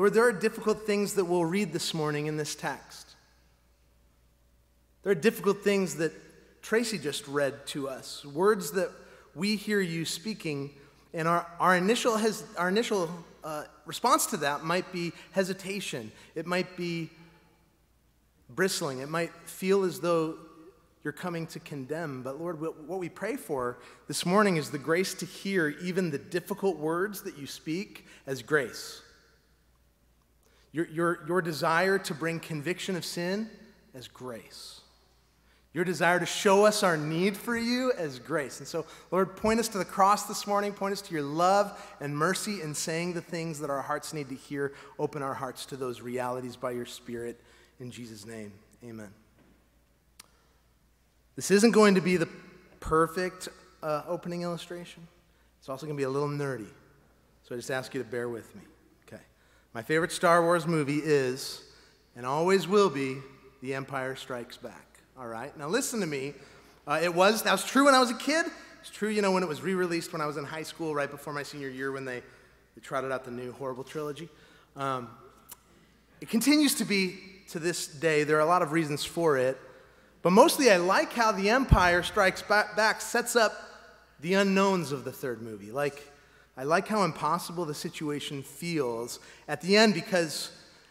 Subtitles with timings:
[0.00, 3.06] Lord, there are difficult things that we'll read this morning in this text.
[5.02, 6.14] There are difficult things that
[6.62, 8.88] Tracy just read to us, words that
[9.34, 10.70] we hear you speaking,
[11.12, 13.10] and our, our initial, has, our initial
[13.44, 16.10] uh, response to that might be hesitation.
[16.34, 17.10] It might be
[18.48, 19.00] bristling.
[19.00, 20.38] It might feel as though
[21.04, 22.22] you're coming to condemn.
[22.22, 23.76] But Lord, what we pray for
[24.08, 28.40] this morning is the grace to hear even the difficult words that you speak as
[28.40, 29.02] grace.
[30.72, 33.50] Your, your, your desire to bring conviction of sin
[33.94, 34.80] as grace.
[35.72, 38.58] Your desire to show us our need for you as grace.
[38.58, 40.72] And so, Lord, point us to the cross this morning.
[40.72, 44.28] Point us to your love and mercy in saying the things that our hearts need
[44.30, 44.72] to hear.
[44.98, 47.40] Open our hearts to those realities by your Spirit.
[47.78, 48.52] In Jesus' name,
[48.84, 49.10] amen.
[51.36, 52.28] This isn't going to be the
[52.80, 53.48] perfect
[53.82, 55.06] uh, opening illustration,
[55.58, 56.68] it's also going to be a little nerdy.
[57.44, 58.62] So I just ask you to bear with me.
[59.72, 61.62] My favorite Star Wars movie is,
[62.16, 63.18] and always will be,
[63.62, 64.98] The Empire Strikes Back.
[65.16, 65.56] All right.
[65.56, 66.34] Now listen to me.
[66.88, 68.46] Uh, it was that was true when I was a kid.
[68.80, 71.10] It's true, you know, when it was re-released when I was in high school, right
[71.10, 72.20] before my senior year, when they,
[72.74, 74.28] they trotted out the new horrible trilogy.
[74.74, 75.08] Um,
[76.20, 77.18] it continues to be
[77.50, 78.24] to this day.
[78.24, 79.56] There are a lot of reasons for it,
[80.22, 83.52] but mostly I like how The Empire Strikes Back sets up
[84.20, 85.70] the unknowns of the third movie.
[85.70, 86.10] Like,
[86.60, 90.50] I like how impossible the situation feels at the end because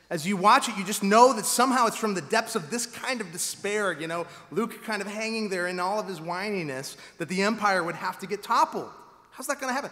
[0.09, 2.88] as you watch it, you just know that somehow it's from the depths of this
[2.88, 6.98] kind of despair, you know, Luke kind of hanging there in all of his whininess,
[7.20, 8.89] that the empire would have to get toppled.
[9.30, 9.92] How's that going to happen?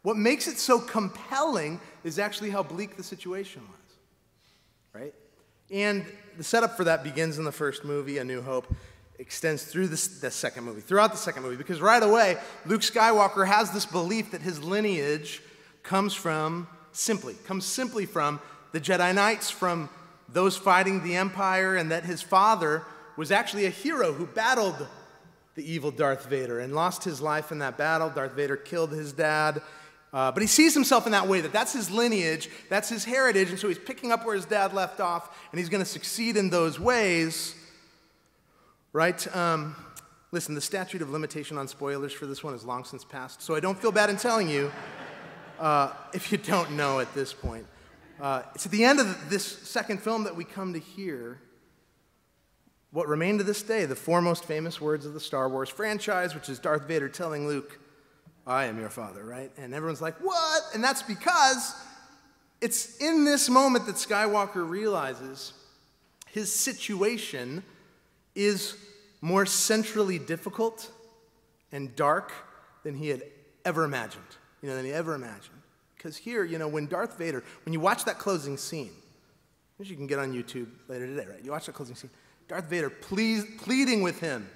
[0.00, 3.96] What makes it so compelling is actually how bleak the situation was,
[4.94, 5.14] right?
[5.70, 6.06] And
[6.38, 8.66] the setup for that begins in the first movie, A New Hope,
[9.18, 13.46] extends through this, the second movie, throughout the second movie, because right away, Luke Skywalker
[13.46, 15.42] has this belief that his lineage
[15.82, 18.40] comes from, simply, comes simply from
[18.72, 19.88] the Jedi Knights from
[20.28, 22.82] those fighting the Empire, and that his father
[23.16, 24.86] was actually a hero who battled
[25.54, 28.08] the evil Darth Vader and lost his life in that battle.
[28.08, 29.60] Darth Vader killed his dad.
[30.12, 33.48] Uh, but he sees himself in that way that that's his lineage, that's his heritage,
[33.48, 36.36] and so he's picking up where his dad left off, and he's going to succeed
[36.36, 37.54] in those ways.
[38.92, 39.34] Right?
[39.34, 39.74] Um,
[40.32, 43.54] listen, the statute of limitation on spoilers for this one is long since passed, so
[43.54, 44.70] I don't feel bad in telling you
[45.58, 47.66] uh, if you don't know at this point.
[48.20, 51.40] Uh, it's at the end of this second film that we come to hear
[52.90, 56.34] what remain to this day the four most famous words of the Star Wars franchise,
[56.34, 57.78] which is Darth Vader telling Luke,
[58.46, 59.50] I am your father, right?
[59.56, 60.62] And everyone's like, what?
[60.74, 61.74] And that's because
[62.60, 65.52] it's in this moment that Skywalker realizes
[66.30, 67.62] his situation
[68.34, 68.76] is
[69.20, 70.90] more centrally difficult
[71.70, 72.32] and dark
[72.82, 73.22] than he had
[73.64, 74.24] ever imagined,
[74.60, 75.60] you know, than he ever imagined.
[75.96, 78.90] Because here, you know, when Darth Vader, when you watch that closing scene,
[79.76, 81.44] which you can get on YouTube later today, right?
[81.44, 82.10] You watch that closing scene,
[82.48, 84.48] Darth Vader pleading with him,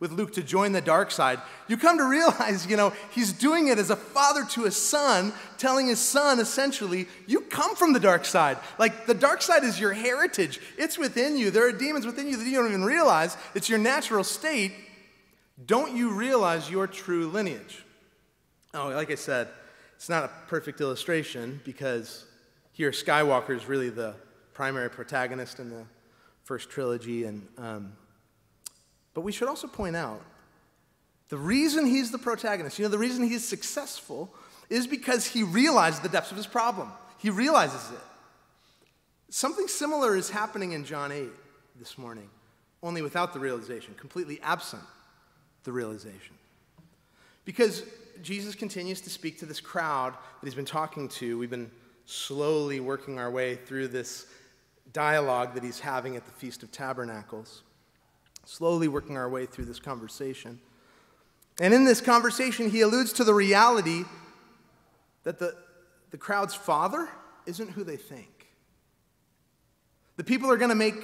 [0.00, 1.38] with Luke to join the dark side,
[1.68, 5.32] you come to realize, you know, he's doing it as a father to a son,
[5.58, 8.56] telling his son essentially, you come from the dark side.
[8.78, 11.50] Like the dark side is your heritage, it's within you.
[11.50, 13.36] There are demons within you that you don't even realize.
[13.54, 14.72] It's your natural state.
[15.66, 17.84] Don't you realize your true lineage?
[18.72, 19.48] Oh, like I said,
[19.96, 22.24] it's not a perfect illustration because
[22.72, 24.14] here Skywalker is really the
[24.54, 25.84] primary protagonist in the
[26.44, 27.24] first trilogy.
[27.24, 27.92] And, um,
[29.14, 30.22] but we should also point out
[31.28, 34.34] the reason he's the protagonist, you know, the reason he's successful
[34.68, 36.90] is because he realized the depths of his problem.
[37.18, 38.00] He realizes it.
[39.28, 41.28] Something similar is happening in John 8
[41.78, 42.28] this morning,
[42.82, 44.82] only without the realization, completely absent
[45.64, 46.34] the realization.
[47.44, 47.84] Because
[48.22, 51.38] Jesus continues to speak to this crowd that he's been talking to.
[51.38, 51.70] We've been
[52.06, 54.26] slowly working our way through this
[54.92, 57.62] dialogue that he's having at the Feast of Tabernacles,
[58.50, 60.58] slowly working our way through this conversation.
[61.60, 64.02] And in this conversation, he alludes to the reality
[65.22, 65.54] that the,
[66.10, 67.08] the crowd's father
[67.46, 68.48] isn't who they think.
[70.16, 70.96] The people are going to make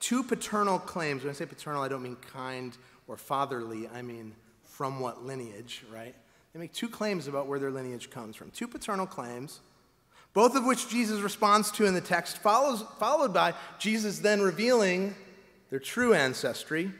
[0.00, 1.22] two paternal claims.
[1.22, 2.76] When I say paternal, I don't mean kind
[3.08, 4.34] or fatherly, I mean
[4.64, 6.14] from what lineage, right?
[6.52, 9.60] They make two claims about where their lineage comes from, two paternal claims,
[10.34, 15.14] both of which Jesus responds to in the text, follows, followed by Jesus then revealing
[15.72, 16.92] their true ancestry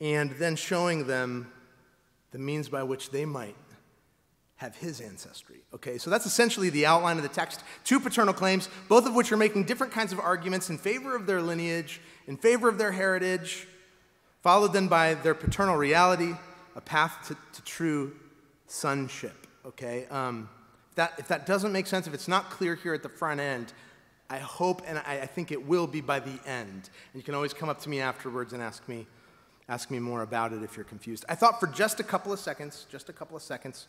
[0.00, 1.48] and then showing them
[2.32, 3.54] the means by which they might
[4.56, 5.58] have his ancestry.
[5.72, 7.62] Okay, so that's essentially the outline of the text.
[7.84, 11.26] Two paternal claims, both of which are making different kinds of arguments in favor of
[11.26, 13.68] their lineage, in favor of their heritage,
[14.42, 16.32] followed then by their paternal reality,
[16.74, 18.16] a path to, to true
[18.66, 19.46] sonship.
[19.64, 20.06] Okay?
[20.10, 20.48] Um,
[20.96, 23.72] that, if that doesn't make sense, if it's not clear here at the front end,
[24.30, 26.90] I hope and I, I think it will be by the end.
[27.12, 29.06] And you can always come up to me afterwards and ask me,
[29.68, 31.24] ask me more about it if you're confused.
[31.28, 33.86] I thought for just a couple of seconds, just a couple of seconds,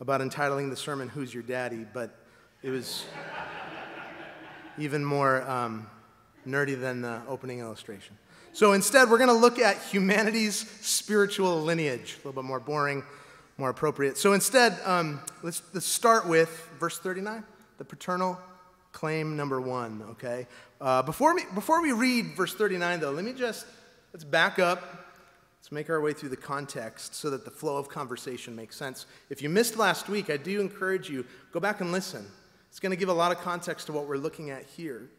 [0.00, 1.86] about entitling the sermon, Who's Your Daddy?
[1.92, 2.14] But
[2.62, 3.04] it was
[4.78, 5.86] even more um,
[6.46, 8.18] nerdy than the opening illustration.
[8.52, 13.04] So instead, we're going to look at humanity's spiritual lineage, a little bit more boring,
[13.58, 14.18] more appropriate.
[14.18, 17.44] So instead, um, let's, let's start with verse 39,
[17.78, 18.38] the paternal
[18.96, 20.46] claim number one, okay?
[20.80, 23.66] Uh, before, we, before we read verse 39, though, let me just,
[24.14, 24.80] let's back up.
[25.58, 29.04] Let's make our way through the context so that the flow of conversation makes sense.
[29.28, 32.26] If you missed last week, I do encourage you, go back and listen.
[32.70, 35.10] It's going to give a lot of context to what we're looking at here.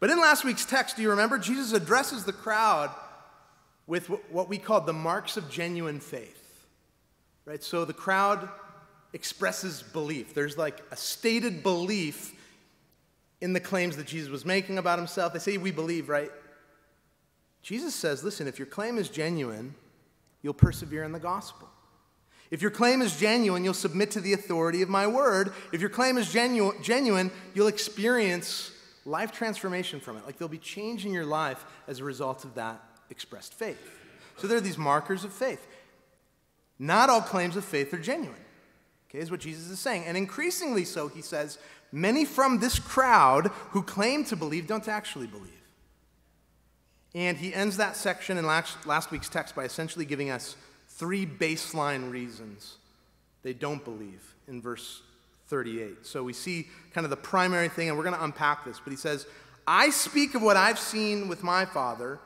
[0.00, 1.38] But in last week's text, do you remember?
[1.38, 2.90] Jesus addresses the crowd
[3.86, 6.66] with what we called the marks of genuine faith.
[7.44, 7.62] Right?
[7.62, 8.48] So the crowd
[9.12, 10.34] expresses belief.
[10.34, 12.34] There's like a stated belief
[13.42, 15.32] in the claims that Jesus was making about himself.
[15.32, 16.30] They say, We believe, right?
[17.60, 19.74] Jesus says, Listen, if your claim is genuine,
[20.42, 21.68] you'll persevere in the gospel.
[22.52, 25.52] If your claim is genuine, you'll submit to the authority of my word.
[25.72, 28.70] If your claim is genu- genuine, you'll experience
[29.04, 30.24] life transformation from it.
[30.24, 32.80] Like there'll be change in your life as a result of that
[33.10, 33.90] expressed faith.
[34.36, 35.66] So there are these markers of faith.
[36.78, 38.44] Not all claims of faith are genuine,
[39.08, 40.04] okay, is what Jesus is saying.
[40.04, 41.58] And increasingly so, he says,
[41.92, 45.50] many from this crowd who claim to believe don't actually believe.
[47.14, 50.56] And he ends that section in last, last week's text by essentially giving us
[50.88, 52.76] three baseline reasons
[53.42, 55.02] they don't believe in verse
[55.48, 56.06] 38.
[56.06, 58.80] So we see kind of the primary thing, and we're going to unpack this.
[58.82, 59.26] But he says,
[59.66, 62.18] I speak of what I've seen with my father,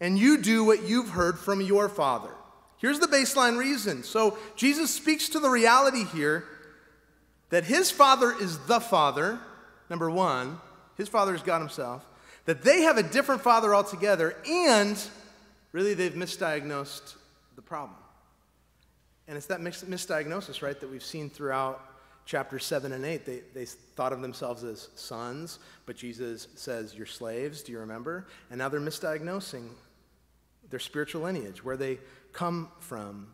[0.00, 2.30] and you do what you've heard from your father.
[2.78, 4.02] Here's the baseline reason.
[4.02, 6.44] So Jesus speaks to the reality here
[7.50, 9.38] that his father is the father,
[9.88, 10.60] number one,
[10.96, 12.06] his father is God himself,
[12.44, 14.98] that they have a different father altogether, and
[15.72, 17.14] really they've misdiagnosed
[17.56, 17.98] the problem.
[19.26, 21.84] And it's that misdiagnosis, right, that we've seen throughout
[22.24, 23.26] chapter 7 and 8.
[23.26, 28.26] They, they thought of themselves as sons, but Jesus says, You're slaves, do you remember?
[28.50, 29.68] And now they're misdiagnosing
[30.70, 31.98] their spiritual lineage, where they
[32.32, 33.28] come from.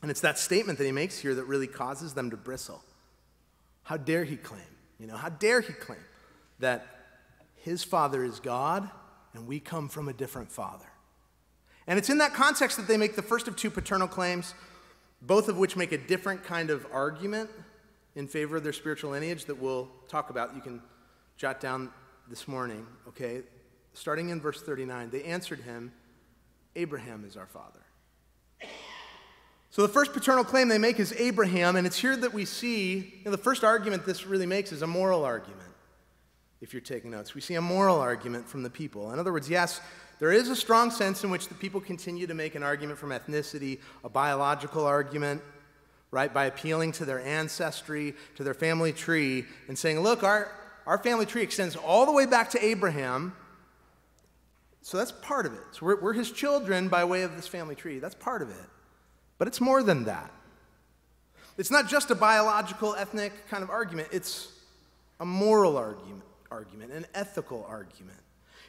[0.00, 2.82] And it's that statement that he makes here that really causes them to bristle.
[3.82, 4.62] How dare he claim?
[4.98, 5.98] You know, how dare he claim
[6.60, 6.86] that
[7.56, 8.88] his father is God
[9.34, 10.86] and we come from a different father?
[11.86, 14.54] And it's in that context that they make the first of two paternal claims,
[15.20, 17.50] both of which make a different kind of argument
[18.14, 20.54] in favor of their spiritual lineage that we'll talk about.
[20.54, 20.80] You can
[21.36, 21.90] jot down
[22.28, 23.42] this morning, okay?
[23.94, 25.92] Starting in verse 39, they answered him,
[26.76, 27.80] Abraham is our father.
[29.72, 32.96] So the first paternal claim they make is Abraham, and it's here that we see
[32.96, 35.70] you know, the first argument this really makes is a moral argument.
[36.60, 39.12] If you're taking notes, we see a moral argument from the people.
[39.12, 39.80] In other words, yes,
[40.18, 43.12] there is a strong sense in which the people continue to make an argument from
[43.12, 45.40] ethnicity, a biological argument,
[46.10, 50.52] right, by appealing to their ancestry, to their family tree, and saying, look, our,
[50.86, 53.34] our family tree extends all the way back to Abraham.
[54.82, 55.62] So that's part of it.
[55.70, 58.00] So we're, we're his children by way of this family tree.
[58.00, 58.68] That's part of it.
[59.42, 60.30] But it's more than that.
[61.58, 64.52] It's not just a biological, ethnic kind of argument, it's
[65.18, 66.22] a moral argument,
[66.52, 68.20] argument, an ethical argument.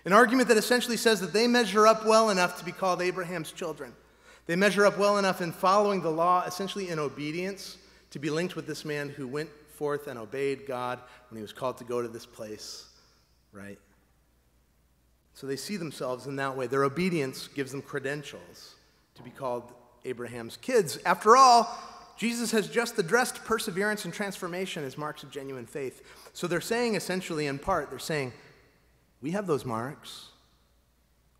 [0.03, 3.51] An argument that essentially says that they measure up well enough to be called Abraham's
[3.51, 3.93] children.
[4.47, 7.77] They measure up well enough in following the law, essentially in obedience,
[8.09, 10.97] to be linked with this man who went forth and obeyed God
[11.29, 12.87] when he was called to go to this place,
[13.51, 13.77] right?
[15.35, 16.65] So they see themselves in that way.
[16.65, 18.73] Their obedience gives them credentials
[19.13, 19.71] to be called
[20.05, 20.99] Abraham's kids.
[21.05, 21.77] After all,
[22.17, 26.01] Jesus has just addressed perseverance and transformation as marks of genuine faith.
[26.33, 28.33] So they're saying essentially, in part, they're saying,
[29.21, 30.29] we have those marks.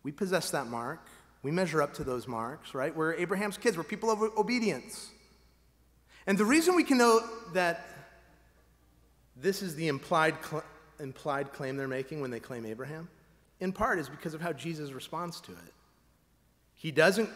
[0.02, 1.06] We possess that mark.
[1.42, 2.94] We measure up to those marks, right?
[2.94, 3.76] We're Abraham's kids.
[3.76, 5.10] We're people of obedience.
[6.26, 7.20] And the reason we can know
[7.52, 7.86] that
[9.36, 10.64] this is the implied, cl-
[10.98, 13.08] implied claim they're making when they claim Abraham,
[13.60, 15.72] in part, is because of how Jesus responds to it.
[16.74, 17.28] He doesn't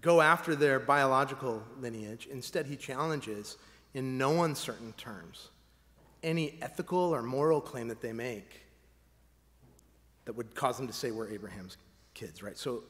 [0.00, 2.26] go after their biological lineage.
[2.30, 3.56] Instead, he challenges,
[3.94, 5.50] in no uncertain terms,
[6.22, 8.62] any ethical or moral claim that they make
[10.24, 11.76] that would cause them to say we're Abraham's
[12.14, 12.58] kids, right?
[12.58, 12.82] So,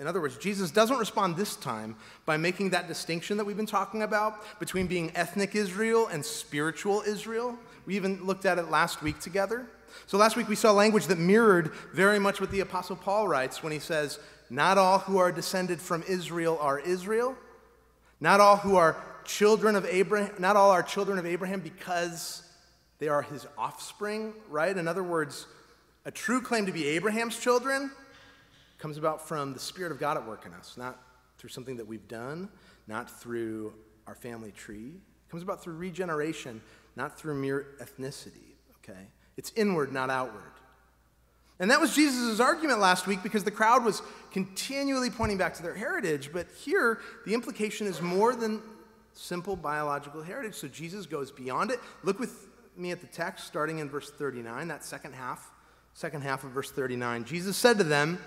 [0.00, 1.96] in other words, Jesus doesn't respond this time
[2.26, 7.02] by making that distinction that we've been talking about between being ethnic Israel and spiritual
[7.06, 7.56] Israel.
[7.86, 9.66] We even looked at it last week together.
[10.06, 13.62] So, last week we saw language that mirrored very much what the Apostle Paul writes
[13.62, 14.18] when he says,
[14.54, 17.36] not all who are descended from Israel are Israel.
[18.20, 22.48] Not all who are children of Abraham, not all are children of Abraham because
[22.98, 24.76] they are his offspring, right?
[24.76, 25.46] In other words,
[26.04, 27.90] a true claim to be Abraham's children
[28.78, 31.00] comes about from the Spirit of God at work in us, not
[31.38, 32.48] through something that we've done,
[32.86, 33.74] not through
[34.06, 34.92] our family tree.
[34.94, 36.60] It comes about through regeneration,
[36.94, 39.08] not through mere ethnicity, okay?
[39.36, 40.53] It's inward, not outward.
[41.60, 45.62] And that was Jesus' argument last week because the crowd was continually pointing back to
[45.62, 46.30] their heritage.
[46.32, 48.60] But here, the implication is more than
[49.12, 50.54] simple biological heritage.
[50.54, 51.78] So Jesus goes beyond it.
[52.02, 55.52] Look with me at the text, starting in verse 39, that second half,
[55.94, 57.24] second half of verse 39.
[57.24, 58.18] Jesus said to them,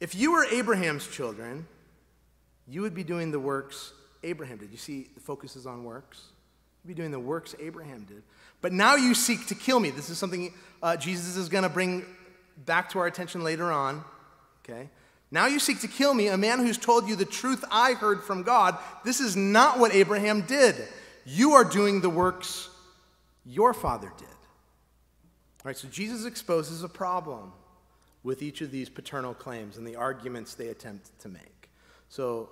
[0.00, 1.66] If you were Abraham's children,
[2.66, 3.92] you would be doing the works
[4.24, 4.70] Abraham did.
[4.70, 6.22] You see, the focus is on works.
[6.84, 8.22] You'd be doing the works Abraham did.
[8.60, 9.90] But now you seek to kill me.
[9.90, 12.04] This is something uh, Jesus is going to bring
[12.64, 14.04] back to our attention later on.
[14.64, 14.88] Okay?
[15.30, 18.22] Now you seek to kill me, a man who's told you the truth I heard
[18.22, 18.76] from God.
[19.04, 20.76] This is not what Abraham did.
[21.24, 22.68] You are doing the works
[23.44, 24.26] your father did.
[24.26, 27.52] All right, so Jesus exposes a problem
[28.22, 31.70] with each of these paternal claims and the arguments they attempt to make.
[32.08, 32.50] So,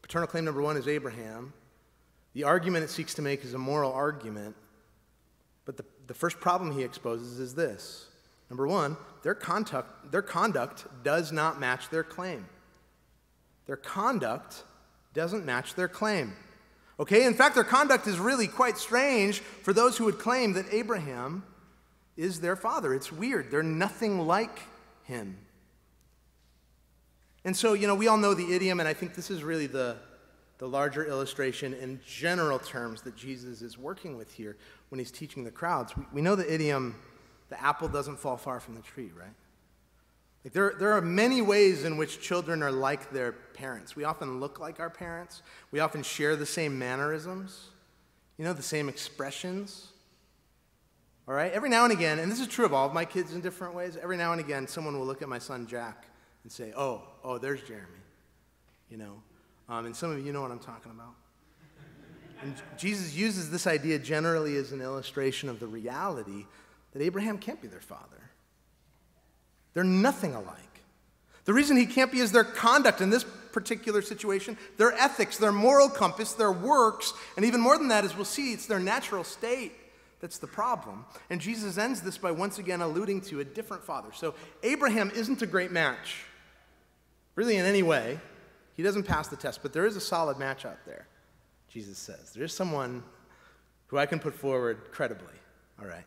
[0.00, 1.52] paternal claim number one is Abraham.
[2.34, 4.56] The argument it seeks to make is a moral argument.
[5.64, 8.08] But the, the first problem he exposes is this
[8.50, 12.46] number one, their conduct, their conduct does not match their claim.
[13.66, 14.64] Their conduct
[15.14, 16.34] doesn't match their claim.
[17.00, 20.66] Okay, in fact, their conduct is really quite strange for those who would claim that
[20.70, 21.44] Abraham
[22.16, 22.94] is their father.
[22.94, 23.50] It's weird.
[23.50, 24.60] They're nothing like
[25.04, 25.38] him.
[27.44, 29.66] And so, you know, we all know the idiom, and I think this is really
[29.66, 29.96] the,
[30.62, 34.56] the larger illustration in general terms that Jesus is working with here
[34.90, 35.96] when he's teaching the crowds.
[35.96, 36.94] We, we know the idiom,
[37.48, 39.34] the apple doesn't fall far from the tree, right?
[40.44, 43.96] Like there, there are many ways in which children are like their parents.
[43.96, 45.42] We often look like our parents.
[45.72, 47.70] We often share the same mannerisms,
[48.38, 49.88] you know, the same expressions.
[51.26, 51.50] All right?
[51.50, 53.74] Every now and again, and this is true of all of my kids in different
[53.74, 56.04] ways, every now and again, someone will look at my son Jack
[56.44, 57.98] and say, oh, oh, there's Jeremy.
[58.90, 59.22] You know?
[59.72, 61.14] Um, and some of you know what I'm talking about.
[62.42, 66.44] And Jesus uses this idea generally as an illustration of the reality
[66.92, 68.30] that Abraham can't be their father.
[69.72, 70.82] They're nothing alike.
[71.46, 75.52] The reason he can't be is their conduct in this particular situation, their ethics, their
[75.52, 79.24] moral compass, their works, and even more than that, as we'll see, it's their natural
[79.24, 79.72] state
[80.20, 81.06] that's the problem.
[81.30, 84.10] And Jesus ends this by once again alluding to a different father.
[84.12, 86.24] So Abraham isn't a great match,
[87.36, 88.18] really, in any way.
[88.74, 91.06] He doesn't pass the test, but there is a solid match out there,
[91.68, 92.32] Jesus says.
[92.34, 93.02] There's someone
[93.88, 95.34] who I can put forward credibly.
[95.80, 96.04] All right.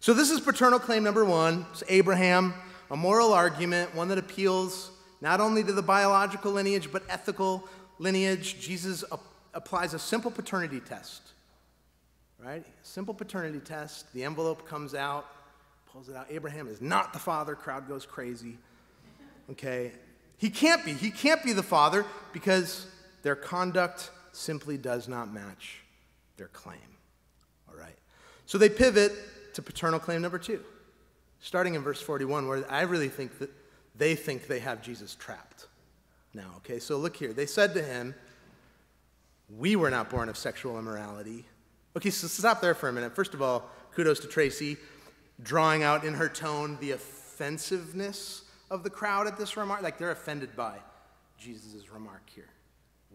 [0.00, 1.66] So this is paternal claim number one.
[1.72, 2.54] It's Abraham
[2.90, 8.60] a moral argument, one that appeals not only to the biological lineage, but ethical lineage.
[8.60, 9.04] Jesus
[9.52, 11.22] applies a simple paternity test,
[12.38, 12.64] right?
[12.82, 14.12] Simple paternity test.
[14.12, 15.26] The envelope comes out,
[15.92, 16.26] pulls it out.
[16.30, 17.54] Abraham is not the father.
[17.54, 18.58] Crowd goes crazy.
[19.50, 19.92] Okay?
[20.38, 20.92] He can't be.
[20.92, 22.86] He can't be the father because
[23.22, 25.80] their conduct simply does not match
[26.36, 26.78] their claim.
[27.68, 27.96] All right?
[28.46, 29.12] So they pivot
[29.54, 30.62] to paternal claim number two
[31.44, 33.50] starting in verse 41, where I really think that
[33.94, 35.66] they think they have Jesus trapped
[36.32, 36.54] now.
[36.56, 37.34] Okay, so look here.
[37.34, 38.14] They said to him,
[39.54, 41.44] We were not born of sexual immorality.
[41.96, 43.14] Okay, so stop there for a minute.
[43.14, 44.78] First of all, kudos to Tracy,
[45.42, 49.82] drawing out in her tone the offensiveness of the crowd at this remark.
[49.82, 50.78] Like they're offended by
[51.38, 52.48] Jesus' remark here.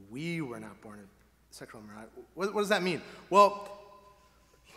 [0.09, 1.05] We were not born of
[1.51, 2.11] sexual immorality.
[2.35, 3.01] What, what does that mean?
[3.29, 3.75] Well,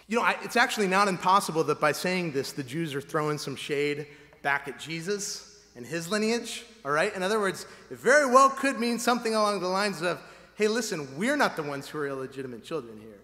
[0.09, 3.39] you know, I, it's actually not impossible that by saying this, the Jews are throwing
[3.39, 4.07] some shade
[4.43, 7.15] back at Jesus and his lineage, all right?
[7.15, 10.21] In other words, it very well could mean something along the lines of,
[10.57, 13.21] hey, listen, we're not the ones who are illegitimate children here,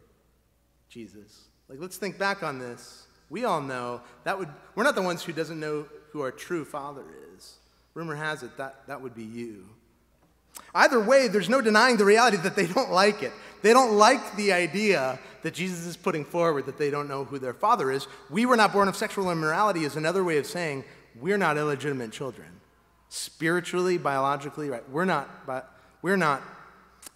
[0.88, 1.48] Jesus.
[1.68, 3.06] Like, let's think back on this.
[3.28, 6.64] We all know that would, we're not the ones who doesn't know who our true
[6.64, 7.04] father
[7.36, 7.56] is.
[7.94, 9.64] Rumor has it that that would be you.
[10.74, 13.32] Either way, there's no denying the reality that they don't like it.
[13.62, 17.38] They don't like the idea that Jesus is putting forward that they don't know who
[17.38, 18.06] their father is.
[18.30, 20.84] We were not born of sexual immorality is another way of saying
[21.20, 22.48] we're not illegitimate children.
[23.08, 24.88] Spiritually, biologically, right?
[24.90, 25.72] We're not, but
[26.02, 26.42] we're not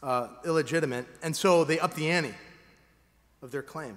[0.03, 1.07] uh, illegitimate.
[1.23, 2.35] And so they up the ante
[3.43, 3.97] of their claim.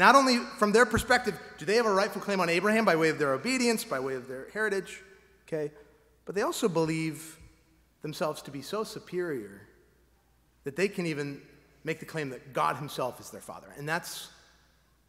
[0.00, 3.10] Not only from their perspective, do they have a rightful claim on Abraham by way
[3.10, 5.02] of their obedience, by way of their heritage,
[5.46, 5.70] okay?
[6.24, 7.38] But they also believe
[8.00, 9.60] themselves to be so superior
[10.64, 11.42] that they can even
[11.84, 13.66] make the claim that God himself is their father.
[13.76, 14.30] And that's,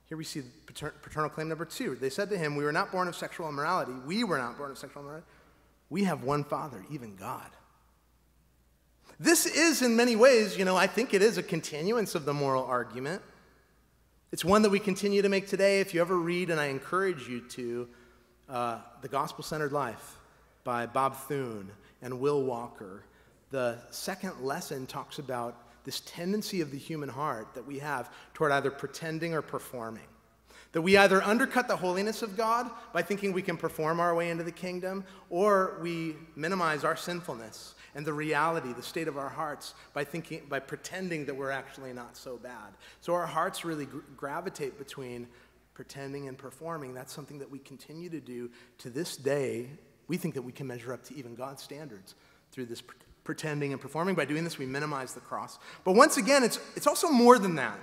[0.10, 1.96] here we see paternal claim number two.
[1.96, 3.94] They said to him, We were not born of sexual immorality.
[4.06, 5.26] We were not born of sexual immorality.
[5.90, 7.50] We have one father, even God.
[9.22, 12.34] This is, in many ways, you know, I think it is a continuance of the
[12.34, 13.22] moral argument.
[14.32, 15.82] It's one that we continue to make today.
[15.82, 17.90] If you ever read, and I encourage you to,
[18.48, 20.16] uh, The Gospel Centered Life
[20.64, 21.70] by Bob Thune
[22.02, 23.04] and Will Walker,
[23.50, 28.54] the second lesson talks about this tendency of the human heart that we have toward
[28.54, 30.08] either pretending or performing.
[30.72, 34.30] That we either undercut the holiness of God by thinking we can perform our way
[34.30, 39.30] into the kingdom, or we minimize our sinfulness and the reality, the state of our
[39.30, 42.74] hearts, by thinking, by pretending that we're actually not so bad.
[43.02, 45.28] So our hearts really gravitate between
[45.74, 46.94] pretending and performing.
[46.94, 49.70] That's something that we continue to do to this day.
[50.08, 52.16] We think that we can measure up to even God's standards
[52.52, 52.84] through this
[53.24, 54.16] pretending and performing.
[54.16, 55.60] By doing this, we minimize the cross.
[55.84, 57.80] But once again, it's, it's also more than that.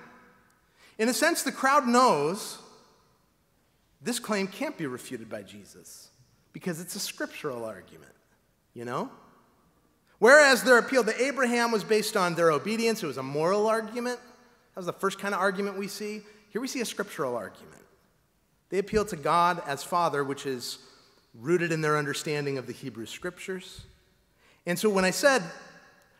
[0.98, 2.58] In a sense, the crowd knows
[4.02, 6.08] this claim can't be refuted by Jesus
[6.52, 8.12] because it's a scriptural argument,
[8.74, 9.10] you know?
[10.18, 14.18] Whereas their appeal to Abraham was based on their obedience, it was a moral argument.
[14.74, 16.22] That was the first kind of argument we see.
[16.50, 17.82] Here we see a scriptural argument.
[18.70, 20.78] They appeal to God as Father, which is
[21.34, 23.82] rooted in their understanding of the Hebrew scriptures.
[24.66, 25.42] And so when I said,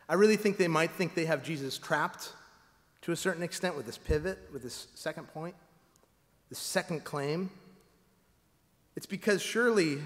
[0.07, 2.33] I really think they might think they have Jesus trapped
[3.01, 5.55] to a certain extent with this pivot, with this second point,
[6.49, 7.51] this second claim,
[8.95, 9.99] it's because surely,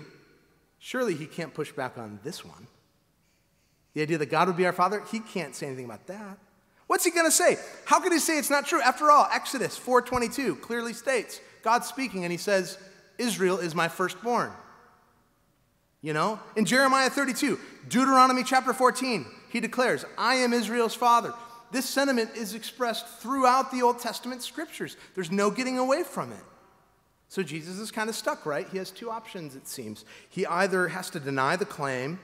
[0.80, 2.68] surely he can't push back on this one.
[3.94, 6.38] The idea that God would be our Father, he can't say anything about that.
[6.88, 7.58] What's he going to say?
[7.86, 8.82] How could he say it's not true?
[8.82, 12.78] After all, Exodus 4:22 clearly states, God speaking and he says,
[13.18, 14.52] "Israel is my firstborn."
[16.02, 16.40] You know?
[16.56, 21.34] In Jeremiah 32, Deuteronomy chapter 14, he declares, "I am Israel's father."
[21.72, 24.96] This sentiment is expressed throughout the Old Testament scriptures.
[25.16, 26.44] There's no getting away from it.
[27.30, 28.68] So Jesus is kind of stuck, right?
[28.70, 30.06] He has two options, it seems.
[30.30, 32.20] He either has to deny the claim,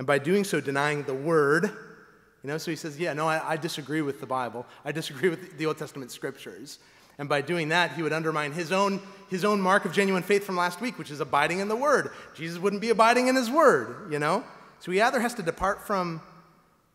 [0.00, 3.50] and by doing so, denying the word, you know, so he says, Yeah, no, I,
[3.50, 4.64] I disagree with the Bible.
[4.82, 6.78] I disagree with the Old Testament scriptures.
[7.18, 10.42] And by doing that, he would undermine his own, his own mark of genuine faith
[10.42, 12.12] from last week, which is abiding in the word.
[12.34, 14.42] Jesus wouldn't be abiding in his word, you know?
[14.78, 16.22] So he either has to depart from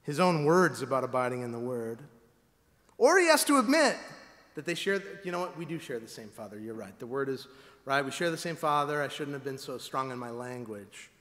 [0.02, 2.00] his own words about abiding in the word,
[2.98, 3.98] or he has to admit
[4.56, 6.58] that they share, you know what, we do share the same Father.
[6.58, 6.98] You're right.
[6.98, 7.46] The word is
[7.86, 8.04] right.
[8.04, 9.04] We share the same Father.
[9.04, 11.12] I shouldn't have been so strong in my language.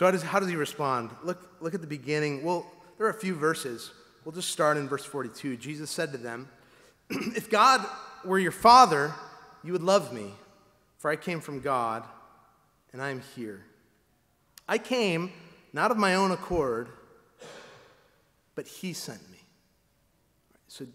[0.00, 1.10] So, how does, how does he respond?
[1.22, 2.42] Look, look at the beginning.
[2.42, 2.64] Well,
[2.96, 3.90] there are a few verses.
[4.24, 5.58] We'll just start in verse 42.
[5.58, 6.48] Jesus said to them,
[7.10, 7.84] If God
[8.24, 9.12] were your Father,
[9.62, 10.32] you would love me,
[10.96, 12.02] for I came from God,
[12.94, 13.62] and I am here.
[14.66, 15.32] I came
[15.74, 16.88] not of my own accord,
[18.54, 19.42] but He sent me.
[20.66, 20.86] So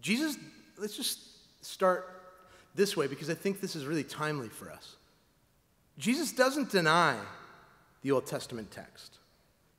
[0.00, 0.38] Jesus,
[0.78, 1.18] let's just
[1.62, 2.08] start
[2.74, 4.96] this way because I think this is really timely for us.
[5.98, 7.18] Jesus doesn't deny
[8.06, 9.18] the Old Testament text,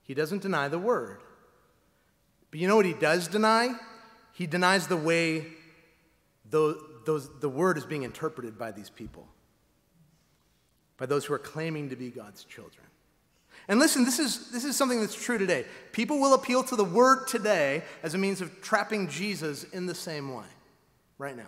[0.04, 1.22] he doesn't deny the word.
[2.52, 3.74] But you know what he does deny?
[4.34, 5.46] He denies the way
[6.50, 9.30] the, those, the word is being interpreted by these people,
[10.98, 12.86] by those who are claiming to be God's children.
[13.70, 15.64] And listen, this is, this is something that's true today.
[15.94, 19.96] People will appeal to the word today as a means of trapping Jesus in the
[19.96, 20.48] same way,
[21.18, 21.48] right now.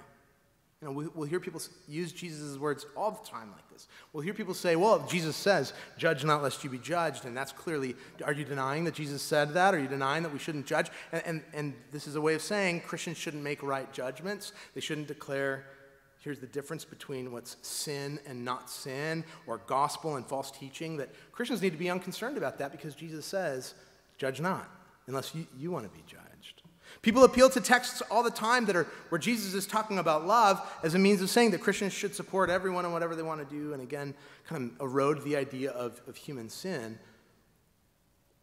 [0.82, 3.88] You know, we, will hear people use Jesus' words all the time like this.
[4.14, 7.26] We'll hear people say, well, Jesus says, judge not lest you be judged.
[7.26, 9.74] And that's clearly, are you denying that Jesus said that?
[9.74, 10.90] Are you denying that we shouldn't judge?
[11.12, 14.54] And, and, and this is a way of saying Christians shouldn't make right judgments.
[14.74, 15.66] They shouldn't declare
[16.22, 21.10] Here's the difference between what's sin and not sin, or gospel and false teaching, that
[21.32, 23.74] Christians need to be unconcerned about that because Jesus says,
[24.18, 24.70] judge not,
[25.08, 26.29] unless you, you want to be judged.
[27.02, 30.62] People appeal to texts all the time that are where Jesus is talking about love
[30.84, 33.56] as a means of saying that Christians should support everyone in whatever they want to
[33.56, 34.14] do, and again,
[34.48, 37.00] kind of erode the idea of, of human sin.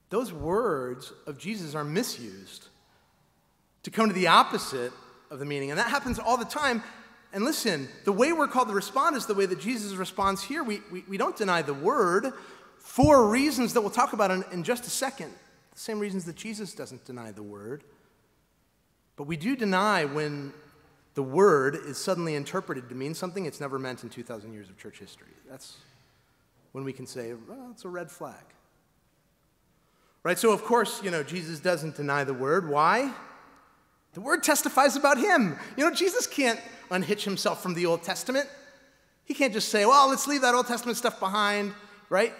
[0.09, 2.69] Those words of Jesus are misused
[3.83, 4.93] to come to the opposite
[5.31, 5.71] of the meaning.
[5.71, 6.83] And that happens all the time
[7.33, 10.63] and listen, the way we're called to respond is the way that Jesus responds here.
[10.63, 12.33] We, we, we don't deny the word
[12.79, 15.33] for reasons that we'll talk about in, in just a second.
[15.75, 17.85] The same reasons that Jesus doesn't deny the word.
[19.17, 20.53] But we do deny when
[21.15, 24.77] the word is suddenly interpreted to mean something it's never meant in 2,000 years of
[24.77, 25.33] church history.
[25.49, 25.77] That's
[26.73, 28.45] when we can say, well, it's a red flag.
[30.23, 30.39] Right?
[30.39, 32.69] So, of course, you know, Jesus doesn't deny the word.
[32.69, 33.13] Why?
[34.13, 35.59] The word testifies about him.
[35.77, 38.49] You know, Jesus can't unhitch himself from the Old Testament.
[39.25, 41.73] He can't just say, well, let's leave that Old Testament stuff behind,
[42.11, 42.33] right?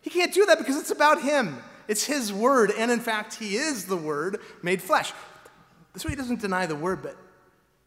[0.00, 1.58] He can't do that because it's about him.
[1.88, 5.12] It's his word, and in fact, he is the word made flesh.
[5.96, 7.16] So he doesn't deny the word, but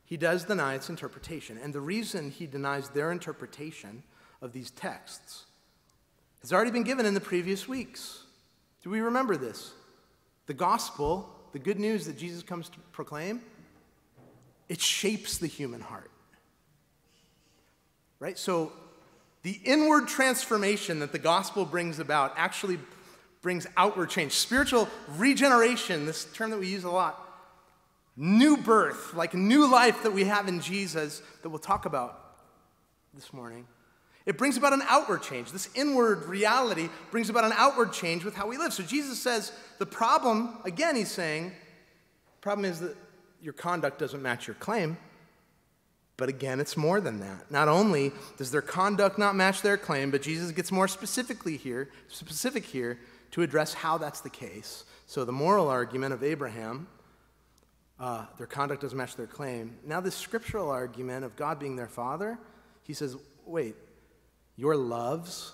[0.06, 1.58] he does deny its interpretation.
[1.58, 4.04] And the reason he denies their interpretation
[4.41, 5.46] of these texts
[6.41, 8.24] has already been given in the previous weeks.
[8.84, 9.74] Do we remember this?
[10.46, 13.41] The gospel, the good news that Jesus comes to proclaim,
[14.70, 16.12] it shapes the human heart.
[18.20, 18.38] Right?
[18.38, 18.72] So
[19.41, 22.78] the inward transformation that the gospel brings about actually
[23.41, 24.34] brings outward change.
[24.34, 24.88] Spiritual
[25.18, 27.24] regeneration, this term that we use a lot,
[28.17, 32.38] new birth, like new life that we have in Jesus that we'll talk about
[33.13, 33.67] this morning.
[34.25, 35.51] It brings about an outward change.
[35.51, 38.73] This inward reality brings about an outward change with how we live.
[38.73, 42.95] So Jesus says the problem, again, he's saying, the problem is that
[43.41, 44.97] your conduct doesn't match your claim.
[46.17, 47.51] But again, it's more than that.
[47.51, 51.89] Not only does their conduct not match their claim, but Jesus gets more specifically here,
[52.08, 52.99] specific here
[53.32, 54.86] to address how that's the case.
[55.08, 56.88] So the moral argument of Abraham,
[57.99, 59.77] uh, their conduct doesn't match their claim.
[59.86, 62.38] Now, this scriptural argument of God being their father,
[62.84, 63.75] he says, wait,
[64.58, 65.53] your loves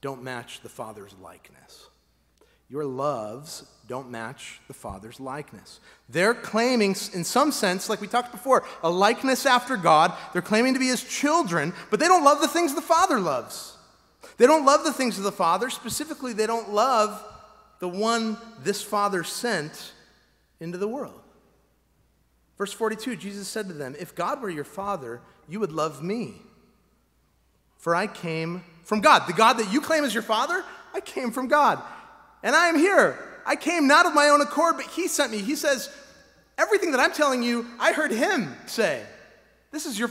[0.00, 1.88] don't match the Father's likeness.
[2.68, 5.80] Your loves don't match the Father's likeness.
[6.08, 10.12] They're claiming, in some sense, like we talked before, a likeness after God.
[10.32, 13.76] They're claiming to be His children, but they don't love the things the Father loves.
[14.36, 15.68] They don't love the things of the Father.
[15.68, 17.24] Specifically, they don't love
[17.80, 19.92] the one this Father sent
[20.60, 21.19] into the world.
[22.60, 26.34] Verse 42 Jesus said to them, If God were your Father, you would love me
[27.80, 29.26] for I came from God.
[29.26, 30.62] The God that you claim as your father,
[30.94, 31.82] I came from God.
[32.42, 33.18] And I am here.
[33.46, 35.38] I came not of my own accord, but he sent me.
[35.38, 35.88] He says,
[36.58, 39.02] Everything that I'm telling you, I heard him say.
[39.70, 40.10] This is your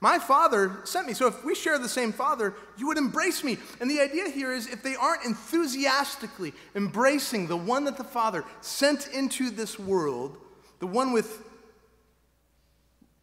[0.00, 1.12] my father sent me.
[1.12, 3.58] So if we share the same father, you would embrace me.
[3.78, 8.42] And the idea here is if they aren't enthusiastically embracing the one that the father
[8.62, 10.38] sent into this world,
[10.80, 11.44] the one with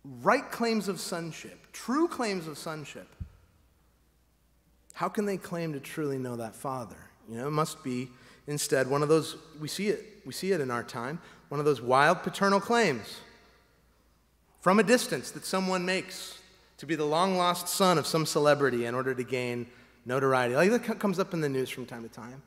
[0.04, 3.08] right claims of sonship, true claims of sonship,
[4.94, 6.98] how can they claim to truly know that Father?
[7.30, 8.10] You know, it must be
[8.48, 11.66] instead one of those, we see it, we see it in our time, one of
[11.66, 13.20] those wild paternal claims
[14.62, 16.40] from a distance that someone makes
[16.78, 19.68] to be the long lost son of some celebrity in order to gain
[20.06, 20.56] notoriety.
[20.56, 22.42] Like that comes up in the news from time to time.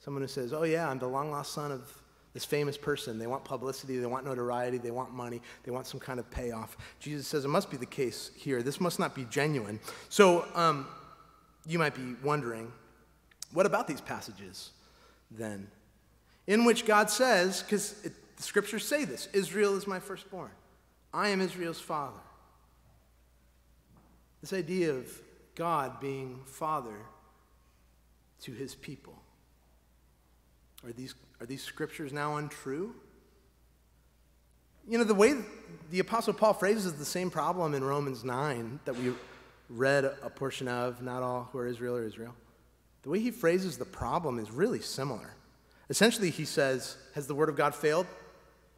[0.00, 2.01] Someone who says, Oh, yeah, I'm the long lost son of
[2.34, 3.18] this famous person.
[3.18, 6.76] They want publicity, they want notoriety, they want money, they want some kind of payoff.
[6.98, 8.62] Jesus says it must be the case here.
[8.62, 9.80] This must not be genuine.
[10.08, 10.86] So, um,
[11.66, 12.72] you might be wondering,
[13.52, 14.70] what about these passages
[15.30, 15.68] then?
[16.46, 20.50] In which God says, because the scriptures say this Israel is my firstborn,
[21.12, 22.18] I am Israel's father.
[24.40, 25.06] This idea of
[25.54, 26.96] God being father
[28.40, 29.14] to his people.
[30.84, 32.94] Are these, are these scriptures now untrue?
[34.86, 35.34] You know, the way
[35.90, 39.12] the Apostle Paul phrases the same problem in Romans 9 that we
[39.68, 42.32] read a portion of, not all who are Israel are Israel,
[43.02, 45.34] the way he phrases the problem is really similar.
[45.90, 48.06] Essentially, he says, Has the word of God failed?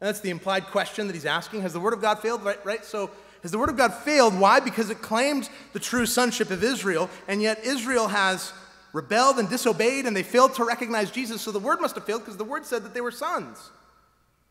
[0.01, 1.61] And that's the implied question that he's asking.
[1.61, 2.43] Has the word of God failed?
[2.43, 2.65] Right?
[2.65, 2.83] right?
[2.83, 3.11] So,
[3.43, 4.39] has the word of God failed?
[4.39, 4.59] Why?
[4.59, 8.53] Because it claimed the true sonship of Israel, and yet Israel has
[8.95, 11.41] rebelled and disobeyed, and they failed to recognize Jesus.
[11.41, 13.69] So the word must have failed because the word said that they were sons.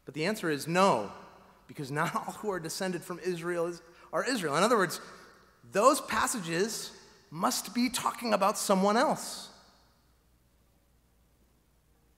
[0.05, 1.11] But the answer is no,
[1.67, 3.81] because not all who are descended from Israel is,
[4.13, 4.55] are Israel.
[4.57, 5.01] In other words,
[5.73, 6.91] those passages
[7.31, 9.49] must be talking about someone else.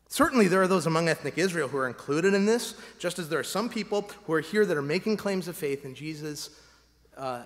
[0.09, 3.39] Certainly, there are those among ethnic Israel who are included in this, just as there
[3.39, 6.51] are some people who are here that are making claims of faith, and Jesus
[7.17, 7.43] uh,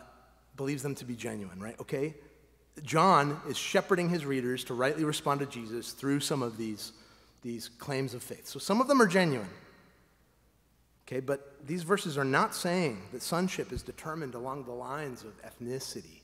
[0.56, 1.78] believes them to be genuine, right?
[1.80, 2.14] Okay?
[2.84, 6.92] John is shepherding his readers to rightly respond to Jesus through some of these,
[7.42, 8.46] these claims of faith.
[8.46, 9.48] So some of them are genuine.
[11.06, 15.32] Okay, but these verses are not saying that sonship is determined along the lines of
[15.42, 16.20] ethnicity.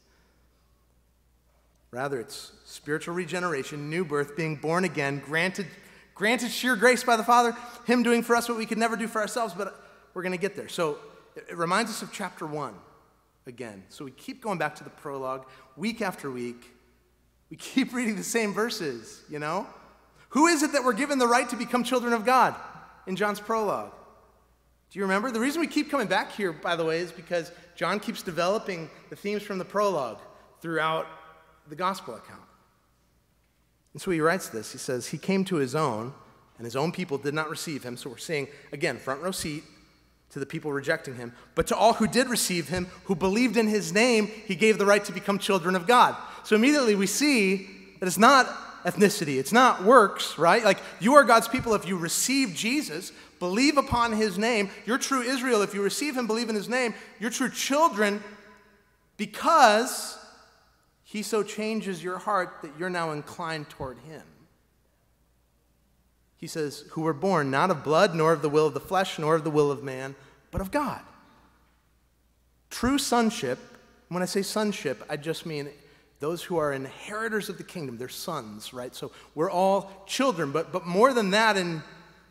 [1.91, 5.67] Rather, it's spiritual regeneration, new birth, being born again, granted,
[6.15, 9.09] granted sheer grace by the Father, Him doing for us what we could never do
[9.09, 9.75] for ourselves, but
[10.15, 10.69] we're going to get there.
[10.69, 10.99] So
[11.35, 12.75] it reminds us of chapter one
[13.47, 13.85] again.
[13.89, 16.73] So we keep going back to the prologue week after week.
[17.51, 19.67] We keep reading the same verses, you know?
[20.31, 22.55] Who is it that we're given the right to become children of God
[23.07, 23.93] in John's prologue?
[24.91, 25.31] Do you remember?
[25.31, 28.91] The reason we keep coming back here, by the way, is because John keeps developing
[29.11, 30.19] the themes from the prologue
[30.61, 31.07] throughout
[31.69, 32.43] the gospel account.
[33.93, 34.73] And so he writes this.
[34.73, 36.13] He says, He came to his own,
[36.59, 37.97] and his own people did not receive him.
[37.97, 39.65] So we're seeing, again, front row seat
[40.31, 41.33] to the people rejecting him.
[41.55, 44.87] But to all who did receive him, who believed in his name, he gave the
[44.87, 46.17] right to become children of God.
[46.45, 47.69] So immediately we see
[48.01, 48.47] that it's not
[48.85, 50.65] ethnicity, it's not works, right?
[50.65, 54.71] Like you are God's people if you receive Jesus, believe upon his name.
[54.85, 55.63] You're true Israel.
[55.63, 58.23] If you receive him, believe in his name, you're true children
[59.17, 60.19] because
[61.05, 64.23] he so changes your heart that you're now inclined toward him.
[66.39, 69.19] He says, who were born not of blood, nor of the will of the flesh,
[69.19, 70.15] nor of the will of man,
[70.51, 71.01] but of God.
[72.71, 73.59] True sonship,
[74.09, 75.71] when I say sonship, I just mean
[76.21, 78.95] those who are inheritors of the kingdom, they're sons, right?
[78.95, 81.83] So we're all children, but, but more than that in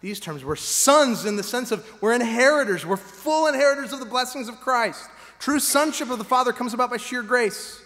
[0.01, 4.05] these terms, we're sons in the sense of we're inheritors, we're full inheritors of the
[4.05, 5.03] blessings of Christ.
[5.39, 7.81] True sonship of the Father comes about by sheer grace,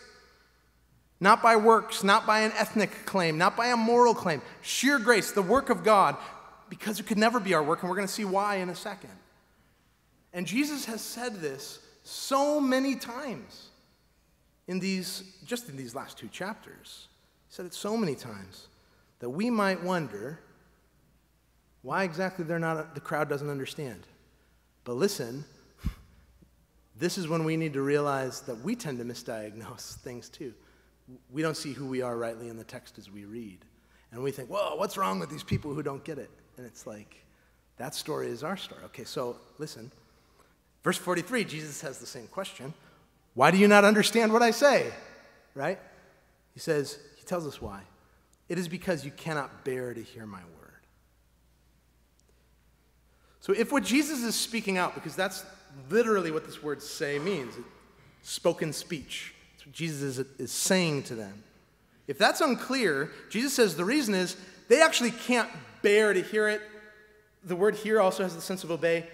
[1.20, 4.42] not by works, not by an ethnic claim, not by a moral claim.
[4.62, 6.16] Sheer grace, the work of God,
[6.70, 8.76] because it could never be our work, and we're going to see why in a
[8.76, 9.12] second.
[10.34, 13.70] And Jesus has said this so many times
[14.68, 17.08] in these, just in these last two chapters.
[17.48, 18.68] He said it so many times
[19.20, 20.40] that we might wonder
[21.82, 24.06] why exactly they're not, the crowd doesn't understand.
[24.84, 25.44] But listen,
[26.96, 30.54] this is when we need to realize that we tend to misdiagnose things too.
[31.32, 33.60] We don't see who we are rightly in the text as we read.
[34.12, 36.30] And we think, whoa, what's wrong with these people who don't get it?
[36.58, 37.24] And it's like,
[37.78, 38.82] that story is our story.
[38.86, 39.92] Okay, so listen.
[40.84, 42.74] Verse 43, Jesus has the same question
[43.34, 44.92] Why do you not understand what I say?
[45.56, 45.80] Right?
[46.54, 47.82] He says, He tells us why.
[48.48, 50.70] It is because you cannot bear to hear my word.
[53.40, 55.46] So if what Jesus is speaking out, because that's
[55.90, 57.54] literally what this word say means
[58.24, 59.34] spoken speech.
[59.72, 61.44] Jesus is, is saying to them.
[62.08, 64.36] If that's unclear, Jesus says the reason is
[64.68, 65.50] they actually can't
[65.82, 66.62] bear to hear it.
[67.44, 69.08] The word hear also has the sense of obey.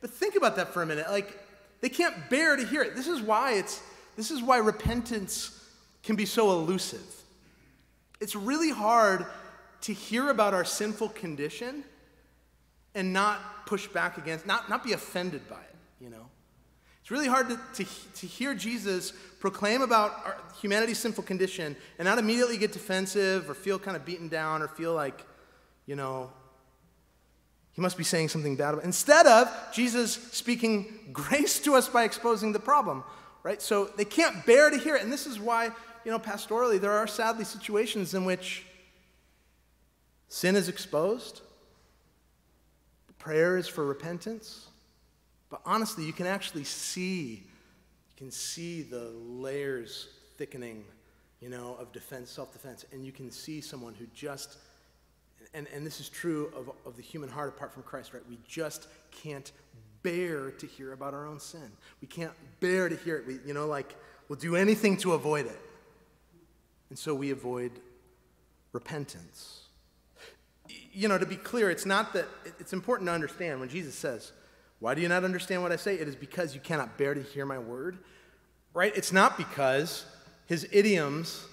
[0.00, 1.10] But think about that for a minute.
[1.10, 1.38] Like,
[1.80, 2.96] they can't bear to hear it.
[2.96, 3.80] This is why it's
[4.16, 5.64] this is why repentance
[6.02, 7.06] can be so elusive.
[8.20, 9.26] It's really hard
[9.82, 11.84] to hear about our sinful condition
[12.96, 16.26] and not push back against, not, not be offended by it, you know?
[17.08, 22.04] It's really hard to, to, to hear Jesus proclaim about our, humanity's sinful condition and
[22.04, 25.24] not immediately get defensive or feel kind of beaten down or feel like,
[25.86, 26.30] you know,
[27.72, 28.84] he must be saying something bad about.
[28.84, 33.02] Instead of Jesus speaking grace to us by exposing the problem,
[33.42, 33.62] right?
[33.62, 35.02] So they can't bear to hear it.
[35.02, 35.70] And this is why,
[36.04, 38.66] you know, pastorally, there are sadly situations in which
[40.28, 41.40] sin is exposed
[43.18, 44.67] prayer is for repentance.
[45.50, 47.42] But honestly, you can actually see,
[48.10, 50.84] you can see the layers thickening,
[51.40, 54.58] you know, of defense, self-defense, and you can see someone who just,
[55.54, 58.22] and, and this is true of, of the human heart apart from Christ, right?
[58.28, 59.50] We just can't
[60.02, 61.70] bear to hear about our own sin.
[62.00, 63.26] We can't bear to hear it.
[63.26, 63.96] We, you know, like,
[64.28, 65.60] we'll do anything to avoid it.
[66.90, 67.72] And so we avoid
[68.72, 69.68] repentance
[70.98, 72.26] you know, to be clear, it's not that,
[72.58, 74.32] it's important to understand when Jesus says,
[74.80, 75.94] Why do you not understand what I say?
[75.96, 77.98] It is because you cannot bear to hear my word,
[78.74, 78.92] right?
[78.96, 80.04] It's not because
[80.46, 81.44] his idioms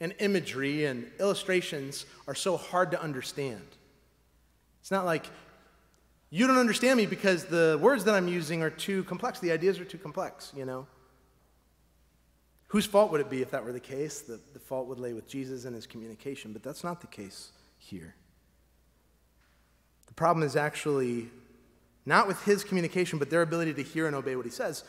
[0.00, 3.66] and imagery and illustrations are so hard to understand.
[4.80, 5.26] It's not like
[6.30, 9.80] you don't understand me because the words that I'm using are too complex, the ideas
[9.80, 10.86] are too complex, you know?
[12.68, 14.20] Whose fault would it be if that were the case?
[14.20, 17.50] The, the fault would lay with Jesus and his communication, but that's not the case
[17.78, 18.14] here.
[20.06, 21.30] The problem is actually
[22.06, 24.84] not with his communication, but their ability to hear and obey what he says.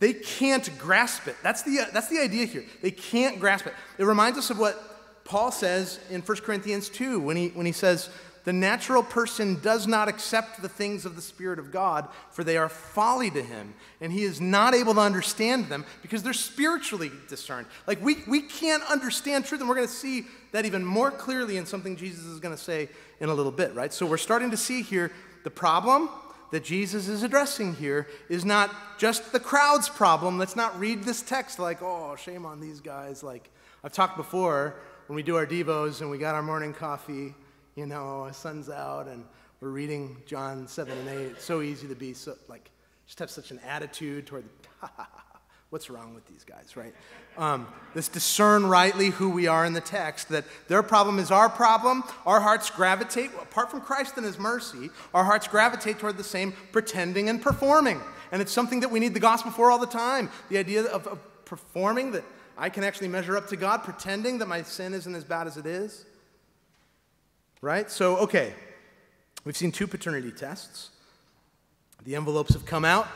[0.00, 1.36] They can't grasp it.
[1.42, 2.64] That's the, that's the idea here.
[2.82, 3.74] They can't grasp it.
[3.98, 7.72] It reminds us of what Paul says in 1 Corinthians 2 when he, when he
[7.72, 8.08] says,
[8.44, 12.56] The natural person does not accept the things of the Spirit of God, for they
[12.56, 17.12] are folly to him, and he is not able to understand them because they're spiritually
[17.28, 17.66] discerned.
[17.86, 21.58] Like, we, we can't understand truth, and we're going to see that even more clearly
[21.58, 22.88] in something Jesus is going to say
[23.20, 23.92] in a little bit, right?
[23.92, 25.12] So we're starting to see here
[25.44, 26.08] the problem
[26.50, 30.38] that Jesus is addressing here is not just the crowd's problem.
[30.38, 33.22] Let's not read this text like, oh, shame on these guys.
[33.22, 33.50] Like
[33.84, 37.34] I've talked before when we do our Devos and we got our morning coffee,
[37.74, 39.24] you know, sun's out and
[39.60, 41.14] we're reading John 7 and 8.
[41.32, 42.70] It's so easy to be so, like,
[43.06, 44.88] just have such an attitude toward the,
[45.70, 46.92] What's wrong with these guys, right?
[47.38, 51.48] Um, let's discern rightly who we are in the text, that their problem is our
[51.48, 52.02] problem.
[52.26, 56.54] Our hearts gravitate, apart from Christ and His mercy, our hearts gravitate toward the same
[56.72, 58.00] pretending and performing.
[58.32, 60.28] And it's something that we need the gospel for all the time.
[60.48, 62.24] The idea of, of performing that
[62.58, 65.56] I can actually measure up to God, pretending that my sin isn't as bad as
[65.56, 66.04] it is.
[67.60, 67.88] Right?
[67.88, 68.54] So, okay,
[69.44, 70.90] we've seen two paternity tests.
[72.04, 73.06] The envelopes have come out.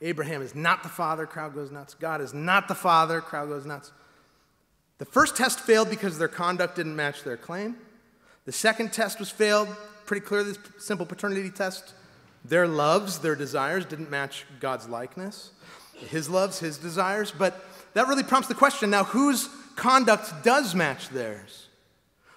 [0.00, 1.94] Abraham is not the father, crowd goes nuts.
[1.94, 3.92] God is not the father, crowd goes nuts.
[4.98, 7.76] The first test failed because their conduct didn't match their claim.
[8.44, 9.68] The second test was failed,
[10.06, 11.94] pretty clear, this simple paternity test.
[12.44, 15.50] Their loves, their desires didn't match God's likeness.
[15.94, 17.32] His loves, his desires.
[17.32, 21.66] But that really prompts the question now whose conduct does match theirs?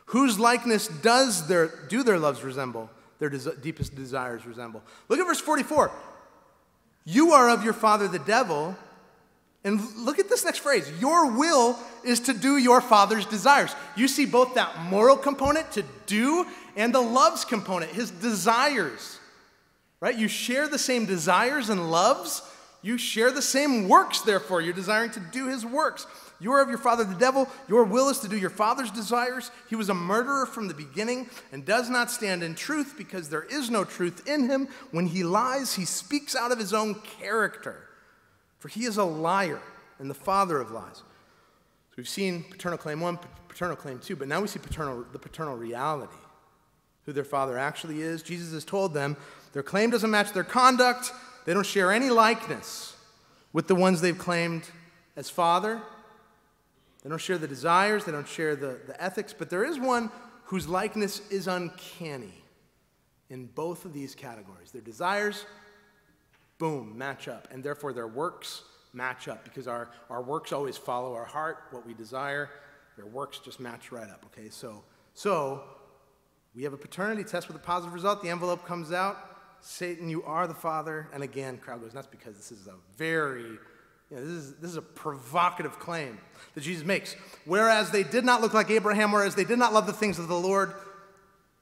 [0.05, 2.89] Whose likeness does their, do their loves resemble?
[3.19, 4.83] Their des- deepest desires resemble.
[5.07, 5.91] Look at verse 44.
[7.05, 8.75] You are of your father the devil.
[9.63, 10.91] And look at this next phrase.
[10.99, 13.75] Your will is to do your father's desires.
[13.95, 19.19] You see both that moral component to do and the loves component, his desires.
[19.99, 20.17] Right?
[20.17, 22.41] You share the same desires and loves.
[22.81, 24.61] You share the same works, therefore.
[24.61, 26.07] You're desiring to do his works.
[26.41, 27.47] You are of your father the devil.
[27.67, 29.51] Your will is to do your father's desires.
[29.69, 33.43] He was a murderer from the beginning and does not stand in truth because there
[33.43, 34.67] is no truth in him.
[34.89, 37.87] When he lies, he speaks out of his own character,
[38.57, 39.61] for he is a liar
[39.99, 40.97] and the father of lies.
[40.97, 45.19] So we've seen paternal claim one, paternal claim two, but now we see paternal, the
[45.19, 46.17] paternal reality,
[47.05, 48.23] who their father actually is.
[48.23, 49.15] Jesus has told them
[49.53, 51.11] their claim doesn't match their conduct,
[51.45, 52.95] they don't share any likeness
[53.53, 54.63] with the ones they've claimed
[55.15, 55.81] as father.
[57.03, 60.11] They don't share the desires, they don't share the, the ethics, but there is one
[60.45, 62.33] whose likeness is uncanny
[63.29, 64.71] in both of these categories.
[64.71, 65.45] Their desires,
[66.57, 71.13] boom, match up, and therefore their works match up because our, our works always follow
[71.15, 72.49] our heart, what we desire.
[72.97, 74.49] Their works just match right up, okay?
[74.49, 74.83] So,
[75.13, 75.63] so
[76.53, 78.21] we have a paternity test with a positive result.
[78.21, 79.17] The envelope comes out.
[79.61, 81.07] Satan, you are the father.
[81.13, 83.57] And again, crowd goes nuts because this is a very,
[84.11, 86.19] you know, this is, this is a provocative claim
[86.53, 87.15] that Jesus makes.
[87.45, 90.27] Whereas they did not look like Abraham, whereas they did not love the things of
[90.27, 90.73] the Lord,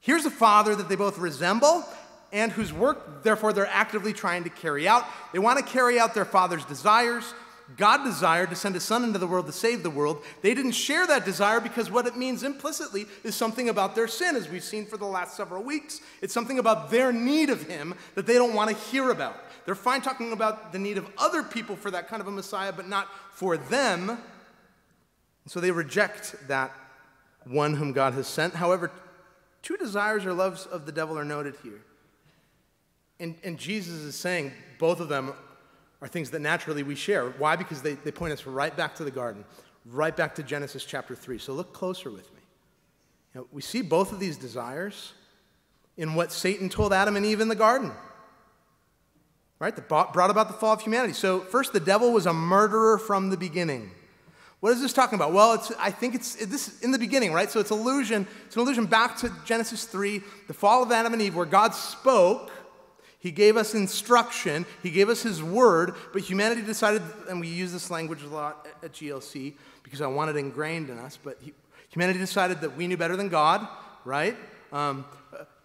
[0.00, 1.84] here's a father that they both resemble
[2.32, 5.04] and whose work, therefore, they're actively trying to carry out.
[5.32, 7.34] They want to carry out their father's desires.
[7.76, 10.24] God desired to send his son into the world to save the world.
[10.42, 14.36] They didn't share that desire because what it means implicitly is something about their sin,
[14.36, 16.00] as we've seen for the last several weeks.
[16.20, 19.36] It's something about their need of him that they don't want to hear about.
[19.66, 22.72] They're fine talking about the need of other people for that kind of a Messiah,
[22.72, 24.18] but not for them.
[25.46, 26.72] So they reject that
[27.44, 28.54] one whom God has sent.
[28.54, 28.90] However,
[29.62, 31.82] two desires or loves of the devil are noted here.
[33.18, 35.34] And, and Jesus is saying both of them
[36.00, 37.30] are things that naturally we share.
[37.30, 37.56] Why?
[37.56, 39.44] Because they, they point us right back to the garden,
[39.86, 41.38] right back to Genesis chapter 3.
[41.38, 42.40] So look closer with me.
[43.34, 45.12] You know, we see both of these desires
[45.96, 47.92] in what Satan told Adam and Eve in the garden,
[49.58, 49.74] right?
[49.76, 51.12] That brought about the fall of humanity.
[51.12, 53.90] So, first, the devil was a murderer from the beginning.
[54.60, 55.32] What is this talking about?
[55.32, 57.50] Well, it's, I think it's this in the beginning, right?
[57.50, 58.26] So it's allusion.
[58.46, 61.74] It's an allusion back to Genesis 3, the fall of Adam and Eve, where God
[61.74, 62.50] spoke
[63.20, 67.70] he gave us instruction, He gave us His word, but humanity decided, and we use
[67.70, 71.52] this language a lot at GLC because I want it ingrained in us, but he,
[71.90, 73.66] humanity decided that we knew better than God,
[74.04, 74.36] right?
[74.72, 75.04] Um,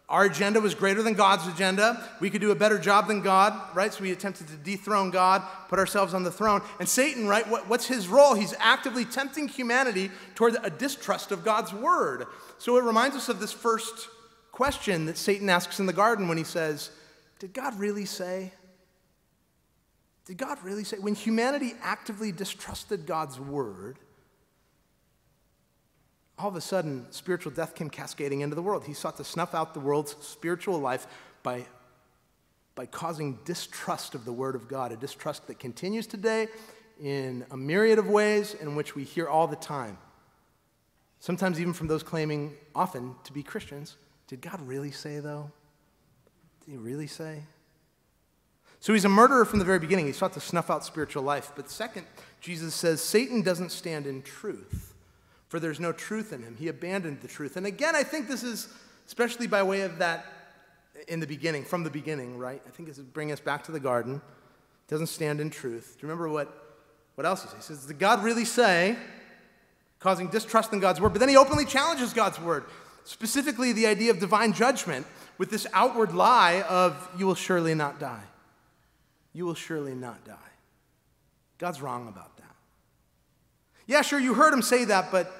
[0.09, 2.07] our agenda was greater than God's agenda.
[2.19, 3.91] We could do a better job than God, right?
[3.91, 6.61] So we attempted to dethrone God, put ourselves on the throne.
[6.79, 8.35] And Satan, right, what, what's his role?
[8.35, 12.27] He's actively tempting humanity toward a distrust of God's word.
[12.59, 14.09] So it reminds us of this first
[14.51, 16.91] question that Satan asks in the garden when he says,
[17.39, 18.51] did God really say?
[20.25, 20.97] Did God really say?
[20.97, 23.99] When humanity actively distrusted God's word,
[26.37, 28.83] all of a sudden, spiritual death came cascading into the world.
[28.85, 31.07] He sought to snuff out the world's spiritual life
[31.43, 31.65] by,
[32.73, 36.47] by causing distrust of the word of God, a distrust that continues today
[37.01, 39.97] in a myriad of ways in which we hear all the time.
[41.19, 43.95] Sometimes, even from those claiming often to be Christians.
[44.27, 45.51] Did God really say, though?
[46.65, 47.43] Did he really say?
[48.79, 50.05] So he's a murderer from the very beginning.
[50.05, 51.51] He sought to snuff out spiritual life.
[51.55, 52.05] But second,
[52.39, 54.93] Jesus says Satan doesn't stand in truth,
[55.47, 56.55] for there's no truth in him.
[56.57, 57.57] He abandoned the truth.
[57.57, 58.67] And again, I think this is
[59.07, 60.25] especially by way of that
[61.07, 62.61] in the beginning, from the beginning, right?
[62.65, 64.21] I think is bringing us back to the garden.
[64.87, 65.95] Doesn't stand in truth.
[65.97, 66.77] Do you remember what,
[67.15, 67.67] what else he says?
[67.67, 68.95] He says, Did God really say?
[69.99, 71.09] Causing distrust in God's word.
[71.09, 72.65] But then he openly challenges God's word,
[73.05, 77.99] specifically the idea of divine judgment with this outward lie of, you will surely not
[77.99, 78.23] die.
[79.33, 80.35] You will surely not die.
[81.57, 82.55] God's wrong about that.
[83.87, 85.31] Yeah, sure, you heard him say that, but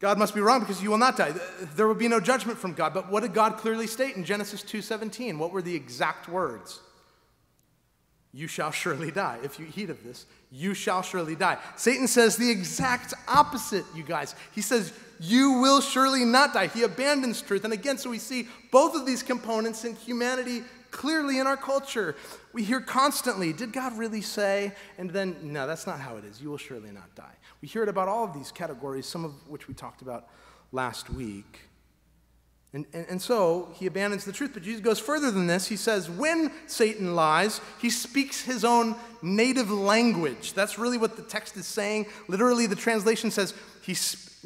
[0.00, 1.34] God must be wrong because you will not die.
[1.76, 2.94] There will be no judgment from God.
[2.94, 5.38] But what did God clearly state in Genesis 2:17?
[5.38, 6.80] What were the exact words?
[8.32, 9.38] You shall surely die.
[9.42, 11.58] If you eat of this, you shall surely die.
[11.76, 14.36] Satan says the exact opposite, you guys.
[14.52, 16.68] He says, You will surely not die.
[16.68, 17.64] He abandons truth.
[17.64, 20.62] And again, so we see both of these components in humanity
[20.92, 22.16] clearly in our culture.
[22.52, 24.72] We hear constantly, Did God really say?
[24.96, 26.40] And then, no, that's not how it is.
[26.40, 27.34] You will surely not die.
[27.60, 30.28] We hear it about all of these categories, some of which we talked about
[30.70, 31.69] last week.
[32.72, 34.52] And, and, and, so he abandons the truth.
[34.54, 35.66] But Jesus goes further than this.
[35.66, 40.52] He says, when Satan lies, he speaks his own native language.
[40.52, 42.06] That's really what the text is saying.
[42.28, 43.96] Literally, the translation says, he,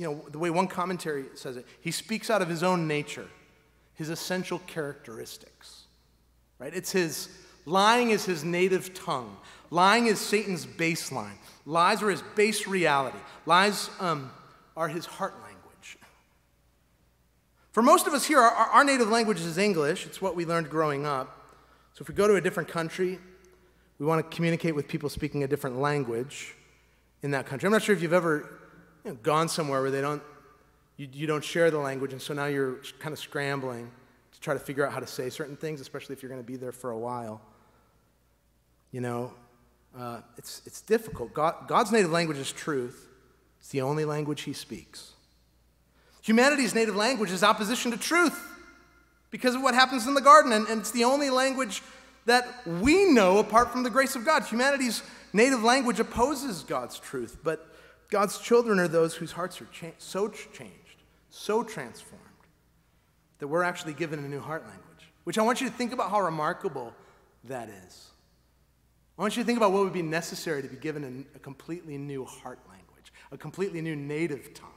[0.00, 3.28] you know, the way one commentary says it, he speaks out of his own nature,
[3.92, 5.82] his essential characteristics.
[6.58, 6.72] Right?
[6.74, 7.28] It's his,
[7.66, 9.36] lying is his native tongue.
[9.70, 11.36] Lying is Satan's baseline.
[11.66, 13.18] Lies are his base reality.
[13.44, 14.30] Lies um,
[14.78, 15.43] are his heart language.
[17.74, 20.06] For most of us here, our, our native language is English.
[20.06, 21.58] It's what we learned growing up.
[21.94, 23.18] So if we go to a different country,
[23.98, 26.54] we want to communicate with people speaking a different language
[27.22, 27.66] in that country.
[27.66, 28.60] I'm not sure if you've ever
[29.04, 30.22] you know, gone somewhere where they don't,
[30.96, 33.90] you, you don't share the language, and so now you're kind of scrambling
[34.30, 36.46] to try to figure out how to say certain things, especially if you're going to
[36.46, 37.40] be there for a while.
[38.92, 39.34] You know,
[39.98, 41.34] uh, it's, it's difficult.
[41.34, 43.08] God, God's native language is truth,
[43.58, 45.13] it's the only language he speaks.
[46.24, 48.40] Humanity's native language is opposition to truth
[49.30, 51.82] because of what happens in the garden, and, and it's the only language
[52.24, 54.42] that we know apart from the grace of God.
[54.44, 55.02] Humanity's
[55.34, 57.68] native language opposes God's truth, but
[58.08, 62.22] God's children are those whose hearts are cha- so changed, so transformed,
[63.38, 66.10] that we're actually given a new heart language, which I want you to think about
[66.10, 66.94] how remarkable
[67.44, 68.06] that is.
[69.18, 71.40] I want you to think about what would be necessary to be given a, a
[71.40, 74.70] completely new heart language, a completely new native tongue.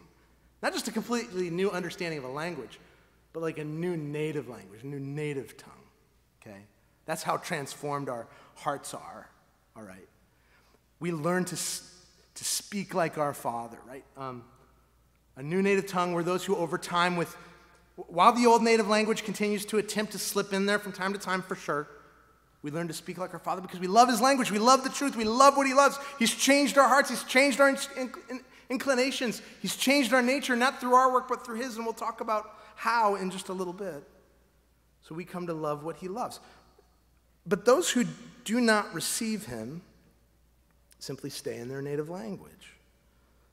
[0.62, 2.80] Not just a completely new understanding of a language,
[3.34, 5.72] but like a new native language, a new native tongue.
[6.42, 6.58] Okay?
[7.06, 9.30] That's how transformed our hearts are,
[9.76, 10.08] all right?
[11.00, 14.04] We learn to, to speak like our Father, right?
[14.18, 14.44] Um,
[15.36, 17.36] a new native tongue were those who, over time, with
[17.96, 21.20] while the old native language continues to attempt to slip in there from time to
[21.20, 21.88] time for sure,
[22.62, 24.52] we learn to speak like our Father because we love His language.
[24.52, 25.16] We love the truth.
[25.16, 25.98] We love what He loves.
[26.20, 27.10] He's changed our hearts.
[27.10, 27.76] He's changed our
[28.70, 29.42] inclinations.
[29.62, 31.78] He's changed our nature, not through our work, but through His.
[31.78, 34.04] And we'll talk about how in just a little bit.
[35.02, 36.40] So we come to love what He loves.
[37.46, 38.06] But those who
[38.44, 39.82] do not receive Him
[41.00, 42.74] simply stay in their native language,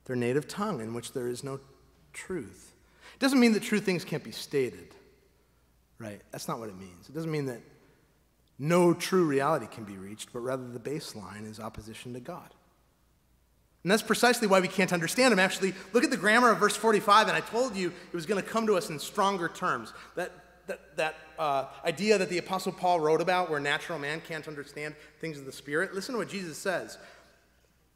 [0.05, 1.59] their native tongue, in which there is no
[2.13, 2.73] truth.
[3.13, 4.93] It doesn't mean that true things can't be stated,
[5.99, 6.21] right?
[6.31, 7.07] That's not what it means.
[7.07, 7.61] It doesn't mean that
[8.57, 12.49] no true reality can be reached, but rather the baseline is opposition to God.
[13.85, 15.37] And that's precisely why we can't understand him.
[15.37, 18.41] Actually, look at the grammar of verse 45, and I told you it was going
[18.41, 19.93] to come to us in stronger terms.
[20.15, 20.31] That,
[20.65, 24.95] that, that uh, idea that the Apostle Paul wrote about, where natural man can't understand
[25.21, 25.93] things of the Spirit.
[25.93, 26.97] Listen to what Jesus says.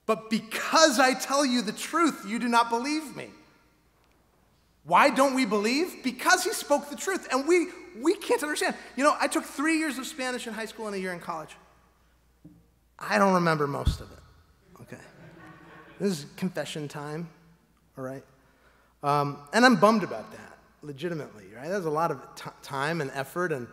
[0.06, 3.30] But because I tell you the truth, you do not believe me.
[4.84, 6.04] Why don't we believe?
[6.04, 7.70] Because he spoke the truth, and we,
[8.00, 8.76] we can't understand.
[8.96, 11.20] You know, I took three years of Spanish in high school and a year in
[11.20, 11.56] college.
[13.00, 14.20] I don't remember most of it.
[16.00, 17.30] This is confession time,
[17.98, 18.24] all right?
[19.04, 21.68] Um, and I'm bummed about that, legitimately, right?
[21.68, 23.68] There's a lot of t- time and effort, and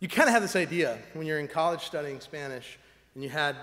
[0.00, 2.78] you kind of have this idea when you're in college studying Spanish
[3.14, 3.56] and you had,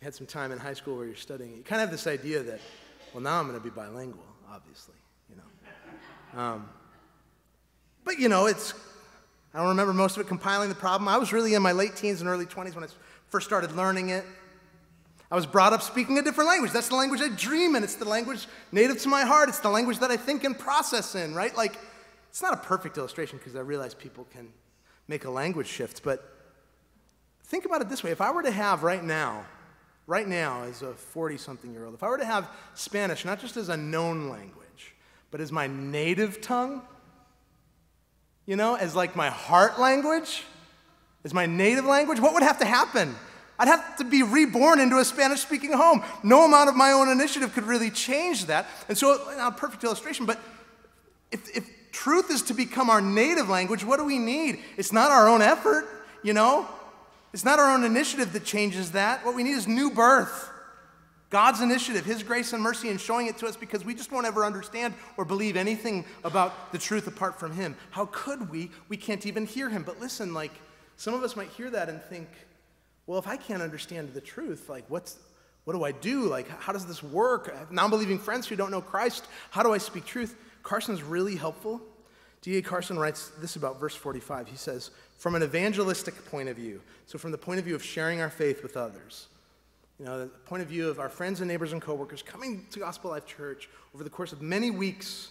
[0.00, 2.06] you had some time in high school where you're studying, you kind of have this
[2.06, 2.60] idea that,
[3.14, 4.94] well, now I'm going to be bilingual, obviously,
[5.30, 6.40] you know.
[6.40, 6.68] Um,
[8.04, 8.74] but, you know, it's
[9.54, 11.08] I don't remember most of it compiling the problem.
[11.08, 12.86] I was really in my late teens and early 20s when I
[13.28, 14.24] first started learning it.
[15.32, 16.72] I was brought up speaking a different language.
[16.72, 17.82] That's the language I dream in.
[17.82, 19.48] It's the language native to my heart.
[19.48, 21.56] It's the language that I think and process in, right?
[21.56, 21.78] Like,
[22.28, 24.52] it's not a perfect illustration because I realize people can
[25.08, 26.36] make a language shift, but
[27.44, 28.10] think about it this way.
[28.10, 29.46] If I were to have right now,
[30.06, 33.40] right now as a 40 something year old, if I were to have Spanish not
[33.40, 34.94] just as a known language,
[35.30, 36.82] but as my native tongue,
[38.44, 40.44] you know, as like my heart language,
[41.24, 43.14] as my native language, what would have to happen?
[43.58, 46.02] I'd have to be reborn into a Spanish speaking home.
[46.22, 48.66] No amount of my own initiative could really change that.
[48.88, 50.40] And so, not a perfect illustration, but
[51.30, 54.60] if, if truth is to become our native language, what do we need?
[54.76, 55.86] It's not our own effort,
[56.22, 56.66] you know?
[57.32, 59.24] It's not our own initiative that changes that.
[59.24, 60.50] What we need is new birth.
[61.30, 64.26] God's initiative, His grace and mercy in showing it to us because we just won't
[64.26, 67.74] ever understand or believe anything about the truth apart from Him.
[67.90, 68.70] How could we?
[68.90, 69.82] We can't even hear Him.
[69.82, 70.52] But listen, like,
[70.96, 72.28] some of us might hear that and think,
[73.06, 75.18] well, if I can't understand the truth, like, what's,
[75.64, 76.22] what do I do?
[76.22, 77.50] Like, how does this work?
[77.52, 79.26] Uh, Have non believing friends who don't know Christ.
[79.50, 80.36] How do I speak truth?
[80.62, 81.80] Carson's really helpful.
[82.42, 82.62] D.A.
[82.62, 84.48] Carson writes this about verse 45.
[84.48, 87.84] He says, from an evangelistic point of view, so from the point of view of
[87.84, 89.28] sharing our faith with others,
[89.98, 92.80] you know, the point of view of our friends and neighbors and coworkers coming to
[92.80, 95.28] Gospel Life Church over the course of many weeks,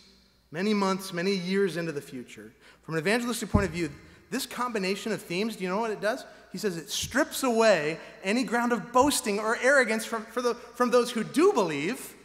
[0.52, 2.54] many months, many years into the future.
[2.84, 3.90] From an evangelistic point of view,
[4.32, 6.26] this combination of themes, do you know what it does?
[6.52, 11.12] He says it strips away any ground of boasting or arrogance from, the, from those
[11.12, 12.16] who do believe,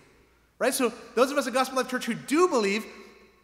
[0.58, 0.72] right?
[0.72, 2.84] So, those of us at Gospel Life Church who do believe,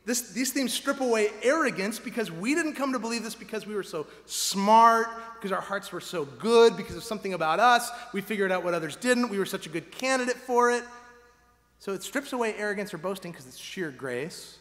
[0.05, 3.75] This, these themes strip away arrogance because we didn't come to believe this because we
[3.75, 7.91] were so smart, because our hearts were so good, because of something about us.
[8.13, 9.29] We figured out what others didn't.
[9.29, 10.85] We were such a good candidate for it.
[11.79, 14.59] So it strips away arrogance or boasting because it's sheer grace.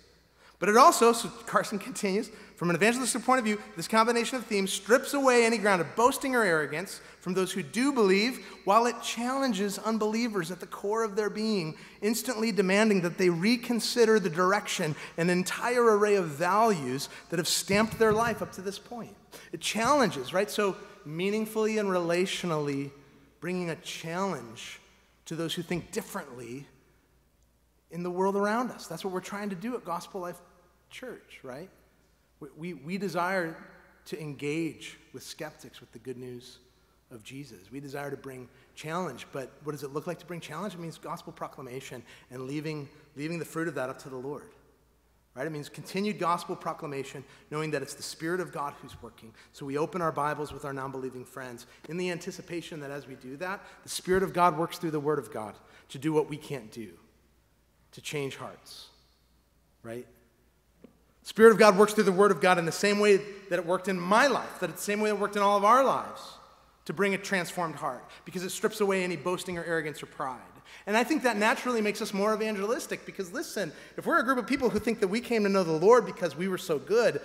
[0.61, 2.29] But it also, so Carson continues,
[2.61, 5.95] from an evangelistic point of view, this combination of themes strips away any ground of
[5.95, 11.03] boasting or arrogance from those who do believe, while it challenges unbelievers at the core
[11.03, 17.09] of their being, instantly demanding that they reconsider the direction and entire array of values
[17.31, 19.15] that have stamped their life up to this point.
[19.51, 20.51] It challenges, right?
[20.51, 22.91] So, meaningfully and relationally,
[23.39, 24.79] bringing a challenge
[25.25, 26.67] to those who think differently
[27.89, 28.85] in the world around us.
[28.85, 30.39] That's what we're trying to do at Gospel Life
[30.91, 31.67] church, right?
[32.57, 33.55] We, we, desire
[34.05, 36.57] to engage with skeptics with the good news
[37.11, 37.71] of Jesus.
[37.71, 40.73] We desire to bring challenge, but what does it look like to bring challenge?
[40.73, 44.49] It means gospel proclamation and leaving, leaving the fruit of that up to the Lord.
[45.35, 45.47] Right?
[45.47, 49.33] It means continued gospel proclamation, knowing that it's the Spirit of God who's working.
[49.53, 53.07] So we open our Bibles with our non believing friends in the anticipation that as
[53.07, 55.55] we do that, the Spirit of God works through the Word of God
[55.89, 56.89] to do what we can't do,
[57.93, 58.87] to change hearts.
[59.83, 60.05] Right?
[61.23, 63.17] Spirit of God works through the Word of God in the same way
[63.49, 65.57] that it worked in my life, that it's the same way it worked in all
[65.57, 66.21] of our lives
[66.85, 70.39] to bring a transformed heart, because it strips away any boasting or arrogance or pride.
[70.87, 74.39] And I think that naturally makes us more evangelistic, because listen, if we're a group
[74.39, 76.79] of people who think that we came to know the Lord because we were so
[76.79, 77.21] good,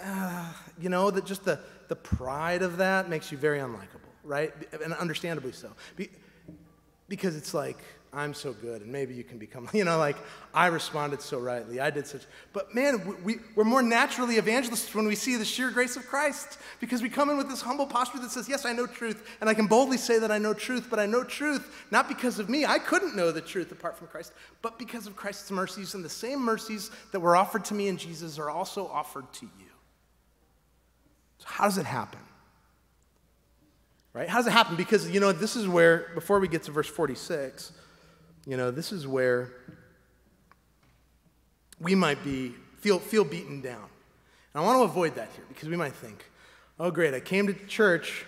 [0.00, 1.58] uh, you know, that just the,
[1.88, 4.52] the pride of that makes you very unlikable, right?
[4.84, 5.72] And understandably so.
[5.96, 6.10] Be,
[7.08, 7.78] because it's like,
[8.16, 10.16] I'm so good, and maybe you can become, you know, like,
[10.54, 11.80] I responded so rightly.
[11.80, 12.22] I did such.
[12.54, 16.58] But man, we, we're more naturally evangelists when we see the sheer grace of Christ
[16.80, 19.50] because we come in with this humble posture that says, Yes, I know truth, and
[19.50, 22.48] I can boldly say that I know truth, but I know truth not because of
[22.48, 22.64] me.
[22.64, 26.08] I couldn't know the truth apart from Christ, but because of Christ's mercies, and the
[26.08, 29.66] same mercies that were offered to me in Jesus are also offered to you.
[31.36, 32.20] So, how does it happen?
[34.14, 34.26] Right?
[34.26, 34.76] How does it happen?
[34.76, 37.72] Because, you know, this is where, before we get to verse 46,
[38.46, 39.52] you know, this is where
[41.80, 43.84] we might be, feel, feel beaten down.
[44.54, 46.24] And I want to avoid that here because we might think,
[46.78, 48.24] oh, great, I came to church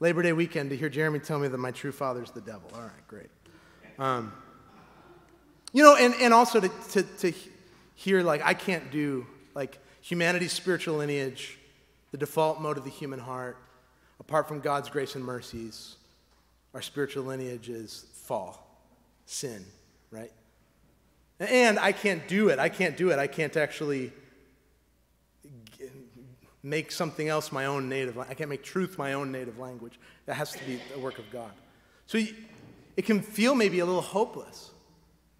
[0.00, 2.70] Labor Day weekend to hear Jeremy tell me that my true father's the devil.
[2.74, 3.30] All right, great.
[3.98, 4.32] Um,
[5.72, 7.32] you know, and, and also to, to, to
[7.94, 11.58] hear, like, I can't do, like, humanity's spiritual lineage,
[12.10, 13.56] the default mode of the human heart,
[14.20, 15.96] apart from God's grace and mercies,
[16.74, 18.65] our spiritual lineage is fall
[19.26, 19.64] sin,
[20.10, 20.32] right?
[21.38, 22.58] And I can't do it.
[22.58, 23.18] I can't do it.
[23.18, 24.12] I can't actually
[26.62, 28.18] make something else my own native.
[28.18, 30.00] I can't make truth my own native language.
[30.24, 31.52] That has to be the work of God.
[32.06, 32.18] So
[32.96, 34.70] it can feel maybe a little hopeless,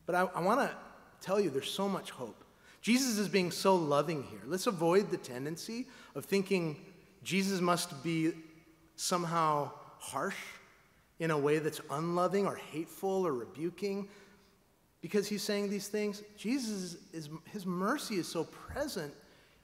[0.05, 0.77] but I, I want to
[1.21, 2.45] tell you there's so much hope.
[2.83, 4.41] Jesus is being so loving here.
[4.47, 6.77] Let's avoid the tendency of thinking
[7.25, 8.33] Jesus must be
[8.95, 10.37] somehow harsh
[11.19, 14.09] in a way that's unloving or hateful or rebuking
[15.01, 16.23] because he's saying these things.
[16.37, 19.13] Jesus is, his mercy is so present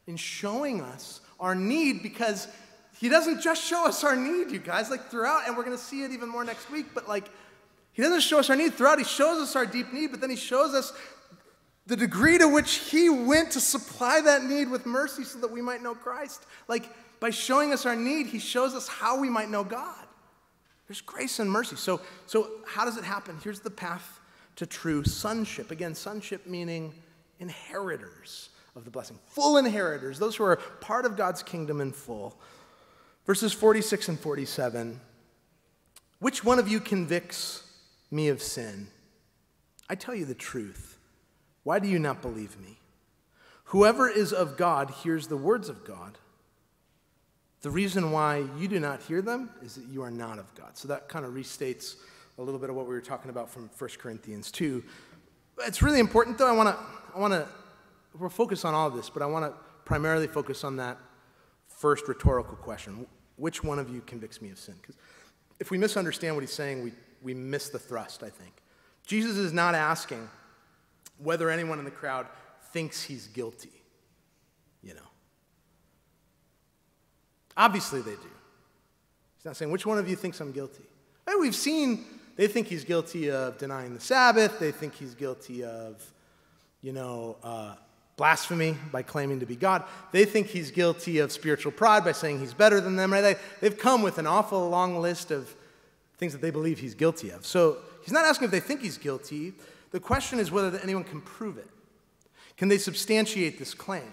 [0.07, 2.49] in showing us our need because
[2.99, 5.83] he doesn't just show us our need, you guys, like throughout, and we're going to
[5.83, 7.29] see it even more next week, but like
[7.93, 8.99] he doesn't show us our need throughout.
[8.99, 10.93] He shows us our deep need, but then he shows us
[11.87, 15.61] the degree to which he went to supply that need with mercy so that we
[15.61, 16.47] might know Christ.
[16.69, 16.89] Like
[17.21, 20.02] by showing us our need, he shows us how we might know God.
[20.93, 21.77] There's grace and mercy.
[21.77, 23.39] So, so how does it happen?
[23.43, 24.21] Here's the path
[24.57, 25.71] to true sonship.
[25.71, 26.93] Again, sonship meaning
[27.41, 32.39] inheritors of the blessing, full inheritors, those who are part of God's kingdom in full.
[33.25, 35.01] Verses 46 and 47
[36.19, 37.63] Which one of you convicts
[38.11, 38.89] me of sin?
[39.89, 40.99] I tell you the truth.
[41.63, 42.77] Why do you not believe me?
[43.65, 46.19] Whoever is of God hears the words of God.
[47.63, 50.77] The reason why you do not hear them is that you are not of God.
[50.77, 51.95] So that kind of restates
[52.39, 54.83] a little bit of what we were talking about from 1 Corinthians 2.
[55.61, 56.49] It's really important, though.
[56.49, 56.85] I want to,
[57.15, 57.47] I want to,
[58.19, 59.53] we'll focus on all of this, but I want to
[59.85, 60.99] primarily focus on that
[61.69, 63.07] first rhetorical question
[63.37, 64.75] Which one of you convicts me of sin?
[64.81, 64.97] Because
[65.61, 66.93] if we misunderstand what he's saying, we,
[67.23, 68.55] we miss the thrust, I think.
[69.07, 70.29] Jesus is not asking
[71.19, 72.27] whether anyone in the crowd
[72.73, 73.71] thinks he's guilty.
[74.83, 75.12] You know,
[77.57, 78.31] Obviously, they do.
[79.37, 80.85] He's not saying, which one of you thinks I'm guilty?
[81.27, 82.05] And we've seen
[82.37, 84.59] they think he's guilty of denying the Sabbath.
[84.59, 86.03] They think he's guilty of,
[86.81, 87.75] you know, uh,
[88.17, 89.85] blasphemy by claiming to be God.
[90.13, 93.13] They think he's guilty of spiritual pride by saying he's better than them.
[93.13, 93.21] Right?
[93.21, 95.55] They, they've come with an awful long list of
[96.17, 97.45] things that they believe he's guilty of.
[97.45, 99.53] So he's not asking if they think he's guilty.
[99.91, 101.69] The question is whether anyone can prove it.
[102.57, 104.13] Can they substantiate this claim?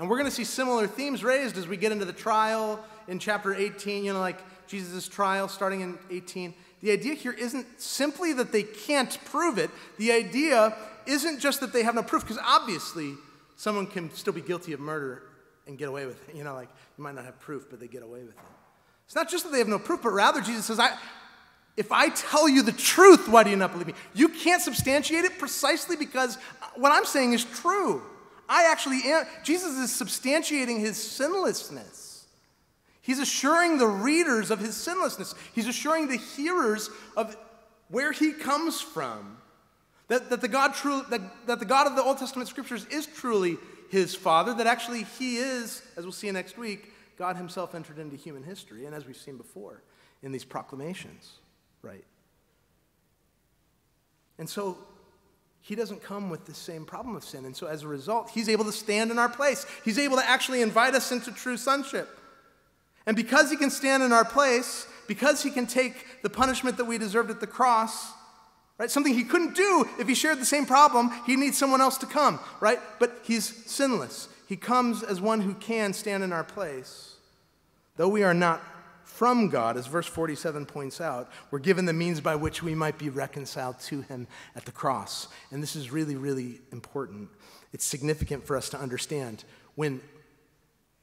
[0.00, 3.18] And we're going to see similar themes raised as we get into the trial in
[3.18, 6.54] chapter 18, you know, like Jesus' trial starting in 18.
[6.80, 9.68] The idea here isn't simply that they can't prove it.
[9.98, 10.74] The idea
[11.04, 13.12] isn't just that they have no proof, because obviously
[13.56, 15.22] someone can still be guilty of murder
[15.66, 16.34] and get away with it.
[16.34, 18.40] You know, like you might not have proof, but they get away with it.
[19.04, 20.96] It's not just that they have no proof, but rather Jesus says, I,
[21.76, 23.94] if I tell you the truth, why do you not believe me?
[24.14, 28.02] You can't substantiate it precisely because uh, what I'm saying is true.
[28.50, 29.24] I actually am.
[29.44, 32.26] Jesus is substantiating his sinlessness.
[33.00, 35.34] He's assuring the readers of his sinlessness.
[35.54, 37.36] He's assuring the hearers of
[37.88, 39.38] where he comes from.
[40.08, 43.06] That, that, the God true, that, that the God of the Old Testament scriptures is
[43.06, 43.56] truly
[43.88, 48.16] his Father, that actually he is, as we'll see next week, God himself entered into
[48.16, 49.82] human history, and as we've seen before
[50.22, 51.34] in these proclamations,
[51.82, 52.04] right?
[54.38, 54.78] And so
[55.60, 57.44] he doesn't come with the same problem of sin.
[57.44, 59.66] And so as a result, he's able to stand in our place.
[59.84, 62.08] He's able to actually invite us into true sonship.
[63.06, 66.84] And because he can stand in our place, because he can take the punishment that
[66.84, 68.12] we deserved at the cross,
[68.78, 68.90] right?
[68.90, 72.06] Something he couldn't do if he shared the same problem, he needs someone else to
[72.06, 72.78] come, right?
[72.98, 74.28] But he's sinless.
[74.46, 77.16] He comes as one who can stand in our place.
[77.96, 78.62] Though we are not
[79.20, 82.96] from God, as verse 47 points out, we're given the means by which we might
[82.96, 85.28] be reconciled to Him at the cross.
[85.50, 87.28] And this is really, really important.
[87.74, 89.44] It's significant for us to understand
[89.74, 90.00] when,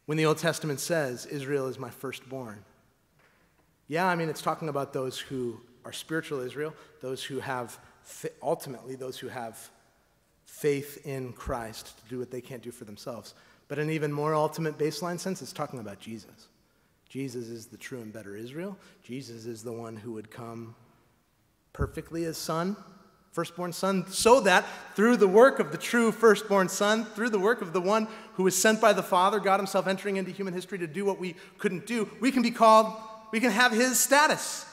[0.07, 2.65] when the Old Testament says, Israel is my firstborn.
[3.87, 7.77] Yeah, I mean, it's talking about those who are spiritual Israel, those who have,
[8.41, 9.69] ultimately, those who have
[10.47, 13.35] faith in Christ to do what they can't do for themselves.
[13.67, 16.47] But an even more ultimate baseline sense, it's talking about Jesus.
[17.09, 18.77] Jesus is the true and better Israel.
[19.03, 20.75] Jesus is the one who would come
[21.71, 22.75] perfectly as son,
[23.31, 27.61] firstborn son, so that through the work of the true firstborn son, through the work
[27.61, 30.79] of the one who was sent by the Father, God Himself entering into human history
[30.79, 32.93] to do what we couldn't do, we can be called,
[33.31, 34.65] we can have His status.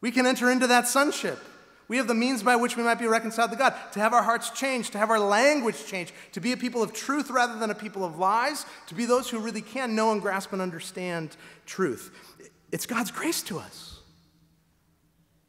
[0.00, 1.38] We can enter into that sonship.
[1.86, 4.22] We have the means by which we might be reconciled to God, to have our
[4.22, 7.70] hearts changed, to have our language changed, to be a people of truth rather than
[7.70, 11.36] a people of lies, to be those who really can know and grasp and understand
[11.66, 12.10] truth.
[12.72, 14.00] It's God's grace to us.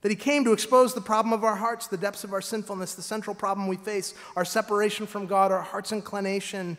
[0.01, 2.95] That He came to expose the problem of our hearts, the depths of our sinfulness,
[2.95, 6.77] the central problem we face, our separation from God, our heart's inclination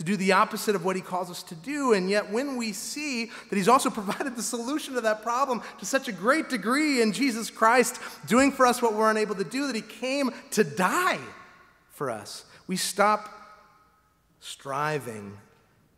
[0.00, 1.92] to do the opposite of what he calls us to do.
[1.92, 5.84] And yet, when we see that he's also provided the solution to that problem to
[5.84, 9.66] such a great degree in Jesus Christ, doing for us what we're unable to do,
[9.66, 11.18] that he came to die
[11.90, 13.28] for us, we stop
[14.40, 15.36] striving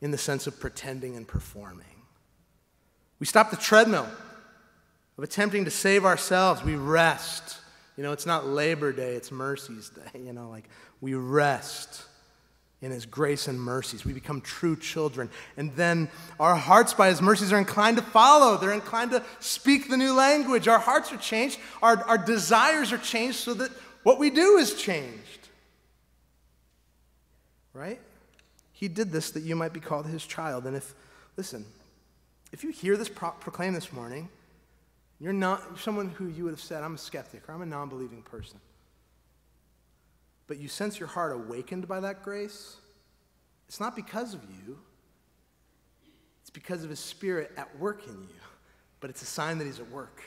[0.01, 1.87] in the sense of pretending and performing.
[3.21, 4.09] We stop the treadmill
[5.17, 6.65] of attempting to save ourselves.
[6.65, 7.59] We rest.
[7.97, 10.21] You know, it's not Labor Day, it's Mercy's Day.
[10.25, 10.69] You know, like
[11.01, 12.07] we rest
[12.83, 14.05] in his grace and mercies.
[14.05, 15.31] We become true children.
[15.57, 16.11] And then
[16.41, 18.57] our hearts, by his mercies, are inclined to follow.
[18.59, 20.67] They're inclined to speak the new language.
[20.67, 21.61] Our hearts are changed.
[21.81, 23.71] Our, our desires are changed so that
[24.03, 25.49] what we do is changed.
[27.73, 28.01] Right?
[28.73, 30.67] He did this that you might be called his child.
[30.67, 30.93] And if,
[31.37, 31.65] listen,
[32.51, 34.29] if you hear this pro- proclaimed this morning,
[35.21, 37.89] you're not someone who you would have said, I'm a skeptic or I'm a non
[37.89, 38.59] believing person
[40.53, 42.77] but you sense your heart awakened by that grace,
[43.67, 44.79] it's not because of you,
[46.43, 48.41] it's because of His Spirit at work in you.
[49.01, 50.21] But it's a sign that He's at work.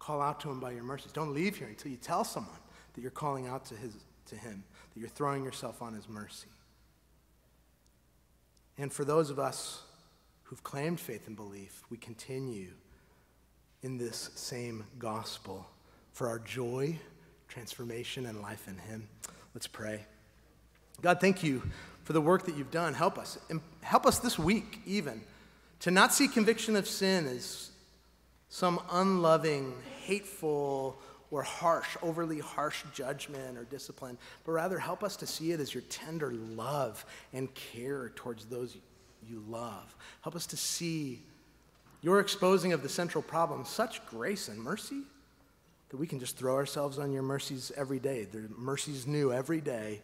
[0.00, 1.12] Call out to Him by your mercies.
[1.12, 2.58] Don't leave here until you tell someone
[2.94, 3.92] that you're calling out to, his,
[4.30, 6.48] to Him, that you're throwing yourself on His mercy.
[8.76, 9.80] And for those of us
[10.42, 12.72] who've claimed faith and belief, we continue
[13.84, 15.68] in this same gospel
[16.10, 16.98] for our joy,
[17.46, 19.08] transformation, and life in Him.
[19.56, 20.04] Let's pray.
[21.00, 21.62] God, thank you
[22.04, 22.92] for the work that you've done.
[22.92, 23.38] Help us.
[23.48, 25.22] And help us this week, even,
[25.80, 27.70] to not see conviction of sin as
[28.50, 29.72] some unloving,
[30.04, 30.98] hateful,
[31.30, 35.72] or harsh, overly harsh judgment or discipline, but rather help us to see it as
[35.72, 38.76] your tender love and care towards those
[39.26, 39.96] you love.
[40.20, 41.22] Help us to see
[42.02, 45.00] your exposing of the central problem, such grace and mercy
[45.90, 48.24] that we can just throw ourselves on your mercies every day.
[48.24, 50.02] The mercies new every day.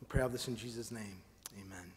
[0.00, 1.18] We pray all this in Jesus' name.
[1.54, 1.93] Amen.